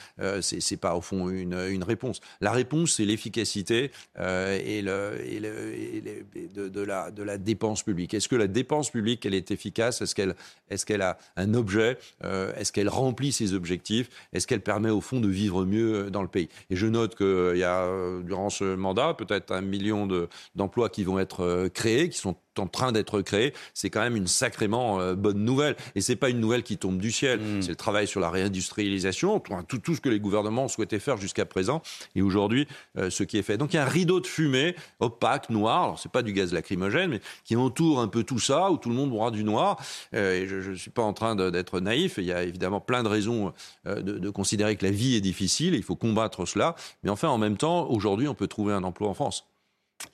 c'est 0.43 0.61
c'est 0.61 0.77
pas 0.77 0.95
au 0.95 1.01
fond 1.01 1.31
une, 1.31 1.55
une 1.55 1.85
réponse. 1.85 2.21
La 2.43 2.53
réponse, 2.53 2.97
c'est 2.97 3.07
l'efficacité 3.07 3.93
et, 4.19 4.83
le, 4.83 5.04
et, 5.25 5.41
le, 5.41 6.69
de, 6.71 7.23
la, 7.23 7.39
dépense 7.39 7.83
publique. 7.83 8.15
Est-ce 8.15 8.29
que 8.29 8.37
la 8.37 8.47
dépense 8.47 8.91
publique, 8.91 9.25
elle 9.27 9.35
est 9.35 9.51
efficace? 9.51 10.03
Est-ce 10.03 10.15
qu'elle 10.15 10.35
est 10.71 11.01
a 11.01 11.19
un 11.37 11.55
objet? 11.55 11.99
Euh, 12.25 12.55
Est-ce 12.57 12.73
qu'elle 12.73 12.89
remplit 12.89 13.33
ses 13.33 13.55
objectifs? 13.55 14.09
Est-ce 14.33 14.47
qu'elle 14.47 14.61
permet 14.63 14.91
au 14.91 15.01
fond 15.01 15.21
de 15.21 15.29
vivre 15.29 15.65
mieux 15.65 15.95
euh, 15.95 16.11
dans 16.11 16.23
le 16.23 16.29
pays? 16.29 16.49
Et 16.71 16.77
je 16.77 16.87
note 16.87 17.17
qu'il 17.17 17.27
euh, 17.27 17.57
y 17.57 17.65
a, 17.65 17.89
durant 18.23 18.51
ce 18.51 18.75
mandat, 18.75 19.15
peut-être 19.15 19.53
un 19.53 19.61
million 19.61 20.09
d'emplois 20.55 20.89
qui 20.89 21.05
vont 21.05 21.19
être 21.19 21.69
créés, 21.69 22.09
qui 22.09 22.19
sont 22.19 22.37
en 22.59 22.67
train 22.67 22.93
d'être 22.93 23.21
créé, 23.23 23.53
c'est 23.73 23.91
quand 23.91 24.01
même 24.01 24.17
une 24.17 24.27
sacrément 24.27 25.01
euh, 25.01 25.15
bonne 25.15 25.45
nouvelle. 25.45 25.77
Et 25.95 26.01
c'est 26.01 26.17
pas 26.17 26.31
une 26.31 26.41
nouvelle 26.41 26.63
qui 26.63 26.77
tombe 26.77 26.99
du 26.99 27.11
ciel. 27.11 27.41
Mm. 27.41 27.63
C'est 27.63 27.71
le 27.71 27.77
travail 27.77 28.07
sur 28.07 28.21
la 28.21 28.31
réindustrialisation, 28.31 29.41
tout, 29.41 29.79
tout, 29.79 29.95
ce 29.95 30.01
que 30.01 30.09
les 30.09 30.21
gouvernements 30.21 30.69
souhaitaient 30.69 30.99
faire 30.99 31.17
jusqu'à 31.17 31.47
présent, 31.47 31.83
et 32.15 32.23
aujourd'hui 32.23 32.67
euh, 32.99 33.11
ce 33.11 33.23
qui 33.23 33.39
est 33.39 33.43
fait. 33.43 33.57
Donc 33.57 33.73
il 33.73 33.77
y 33.77 33.79
a 33.79 33.85
un 33.85 33.89
rideau 33.89 34.21
de 34.21 34.27
fumée 34.27 34.75
opaque, 35.01 35.51
noir. 35.51 35.85
Alors 35.85 35.99
c'est 35.99 36.13
pas 36.13 36.23
du 36.23 36.33
gaz 36.33 36.53
lacrymogène, 36.53 37.11
mais 37.11 37.21
qui 37.45 37.57
entoure 37.57 38.01
un 38.01 38.09
peu 38.09 38.25
tout 38.25 38.39
ça, 38.39 38.71
où 38.71 38.77
tout 38.77 38.89
le 38.89 38.95
monde 38.95 39.13
aura 39.13 39.31
du 39.31 39.45
noir. 39.45 39.79
Euh, 40.15 40.35
et 40.35 40.47
je, 40.47 40.71
ne 40.71 40.75
suis 40.75 40.91
pas 40.91 41.03
en 41.03 41.13
train 41.13 41.37
d'être 41.37 41.81
naïf. 41.81 42.15
Il 42.19 42.25
y 42.25 42.33
a 42.33 42.43
évidemment 42.43 42.81
plein 42.81 43.03
de 43.03 43.09
raisons 43.09 43.53
de, 43.87 44.01
de 44.01 44.31
considérer 44.31 44.77
que 44.77 44.85
la 44.85 44.91
vie 44.91 45.15
est 45.15 45.21
difficile. 45.21 45.75
Et 45.75 45.79
il 45.79 45.83
faut 45.83 45.97
combattre 45.97 46.47
cela. 46.47 46.75
Mais 47.03 47.11
enfin, 47.11 47.29
en 47.29 47.39
même 47.39 47.57
temps, 47.57 47.89
aujourd'hui, 47.89 48.29
on 48.29 48.35
peut 48.35 48.49
trouver 48.49 48.73
un 48.73 48.85
emploi 48.85 49.09
en 49.09 49.15
France. 49.15 49.47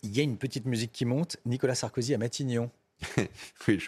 Il 0.02 0.16
y 0.16 0.20
a 0.20 0.23
une 0.23 0.37
petite 0.37 0.66
musique 0.66 0.92
qui 0.92 1.04
monte. 1.04 1.37
Nicolas 1.47 1.75
Sarkozy 1.75 2.14
à 2.14 2.18
Matignon. 2.18 2.70
oui, 3.68 3.78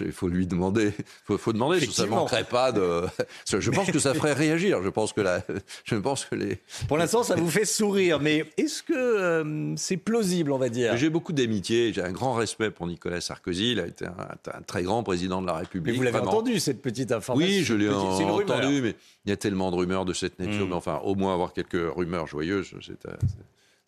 il 0.00 0.12
faut 0.12 0.28
lui 0.28 0.46
demander. 0.46 0.92
Il 1.30 1.38
faut, 1.38 1.52
demander. 1.52 1.80
Ça 1.86 2.04
ne 2.04 2.10
manquerait 2.10 2.44
pas 2.44 2.72
de. 2.72 3.04
Je 3.48 3.70
pense 3.70 3.90
que 3.90 3.98
ça 3.98 4.14
ferait 4.14 4.32
réagir. 4.32 4.82
Je 4.82 4.88
pense 4.88 5.12
que 5.12 5.20
la... 5.20 5.42
je 5.84 5.94
pense 5.94 6.24
que 6.24 6.34
les. 6.34 6.58
Pour 6.88 6.98
l'instant, 6.98 7.22
ça 7.22 7.36
vous 7.36 7.48
fait 7.48 7.64
sourire, 7.64 8.20
mais 8.20 8.44
est-ce 8.56 8.82
que 8.82 8.92
euh, 8.92 9.76
c'est 9.76 9.96
plausible, 9.96 10.52
on 10.52 10.58
va 10.58 10.68
dire? 10.68 10.96
J'ai 10.96 11.10
beaucoup 11.10 11.32
d'amitié. 11.32 11.92
J'ai 11.92 12.02
un 12.02 12.12
grand 12.12 12.34
respect 12.34 12.70
pour 12.70 12.86
Nicolas 12.86 13.20
Sarkozy. 13.20 13.72
Il 13.72 13.80
a 13.80 13.86
été 13.86 14.06
un, 14.06 14.62
très 14.62 14.82
grand 14.82 15.02
président 15.02 15.40
de 15.40 15.46
la 15.46 15.54
République. 15.54 15.92
Mais 15.92 15.96
vous 15.96 16.02
l'avez 16.02 16.18
entendu 16.18 16.58
cette 16.58 16.82
petite 16.82 17.12
information 17.12 17.46
Oui, 17.46 17.62
je 17.62 17.74
l'ai 17.74 17.88
entendu, 17.88 18.82
mais 18.82 18.94
il 19.24 19.30
y 19.30 19.32
a 19.32 19.36
tellement 19.36 19.70
de 19.70 19.76
rumeurs 19.76 20.04
de 20.04 20.12
cette 20.12 20.38
nature. 20.38 20.66
Hmm. 20.66 20.70
Mais 20.70 20.74
enfin, 20.74 21.00
au 21.04 21.14
moins 21.14 21.32
avoir 21.32 21.52
quelques 21.52 21.94
rumeurs 21.94 22.26
joyeuses, 22.26 22.72
euh, 22.74 23.12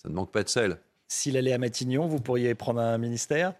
ça 0.00 0.08
ne 0.08 0.14
manque 0.14 0.30
pas 0.30 0.44
de 0.44 0.48
sel. 0.48 0.78
S'il 1.08 1.36
allait 1.36 1.54
à 1.54 1.58
Matignon, 1.58 2.06
vous 2.06 2.20
pourriez 2.20 2.54
prendre 2.54 2.80
un 2.80 2.98
ministère? 2.98 3.54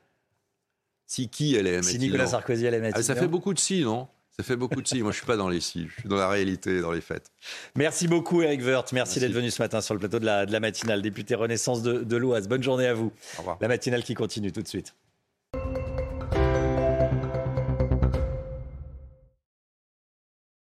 Si 1.07 1.29
qui 1.31 1.57
allait 1.57 1.77
à 1.77 1.77
Matignon? 1.77 1.93
Si 1.93 1.99
Nicolas 1.99 2.27
Sarkozy 2.27 2.67
allait 2.67 2.77
à 2.77 2.81
Matignon. 2.81 3.01
Ah, 3.01 3.03
ça 3.03 3.17
fait 3.17 3.27
beaucoup 3.27 3.55
de 3.55 3.59
si, 3.59 3.83
non? 3.83 4.07
Ça 4.37 4.45
fait 4.45 4.55
beaucoup 4.55 4.81
de 4.81 4.87
si. 4.87 5.03
Moi, 5.03 5.11
je 5.11 5.17
suis 5.17 5.27
pas 5.27 5.37
dans 5.37 5.49
les 5.49 5.61
si. 5.61 5.89
Je 5.89 6.01
suis 6.01 6.09
dans 6.09 6.17
la 6.17 6.29
réalité, 6.29 6.81
dans 6.81 6.93
les 6.93 7.01
faits. 7.01 7.33
Merci 7.75 8.07
beaucoup, 8.07 8.43
Eric 8.43 8.61
Woerth. 8.61 8.93
Merci, 8.93 9.19
d'être 9.19 9.33
venu 9.33 9.51
ce 9.51 9.61
matin 9.61 9.81
sur 9.81 9.95
le 9.95 10.01
plateau 10.01 10.21
de 10.21 10.27
la, 10.27 10.47
de 10.47 10.53
la 10.53 10.61
matinale. 10.61 11.03
Député 11.03 11.35
Renaissance 11.35 11.83
de, 11.83 12.05
de 12.05 12.17
l'Oise. 12.17 12.47
Bonne 12.47 12.63
journée 12.63 12.87
à 12.87 12.95
vous. 12.95 13.11
Au 13.37 13.39
revoir. 13.39 13.59
La 13.61 13.67
matinale 13.67 14.05
qui 14.05 14.15
continue 14.15 14.53
tout 14.53 14.63
de 14.63 14.69
suite. 14.69 14.95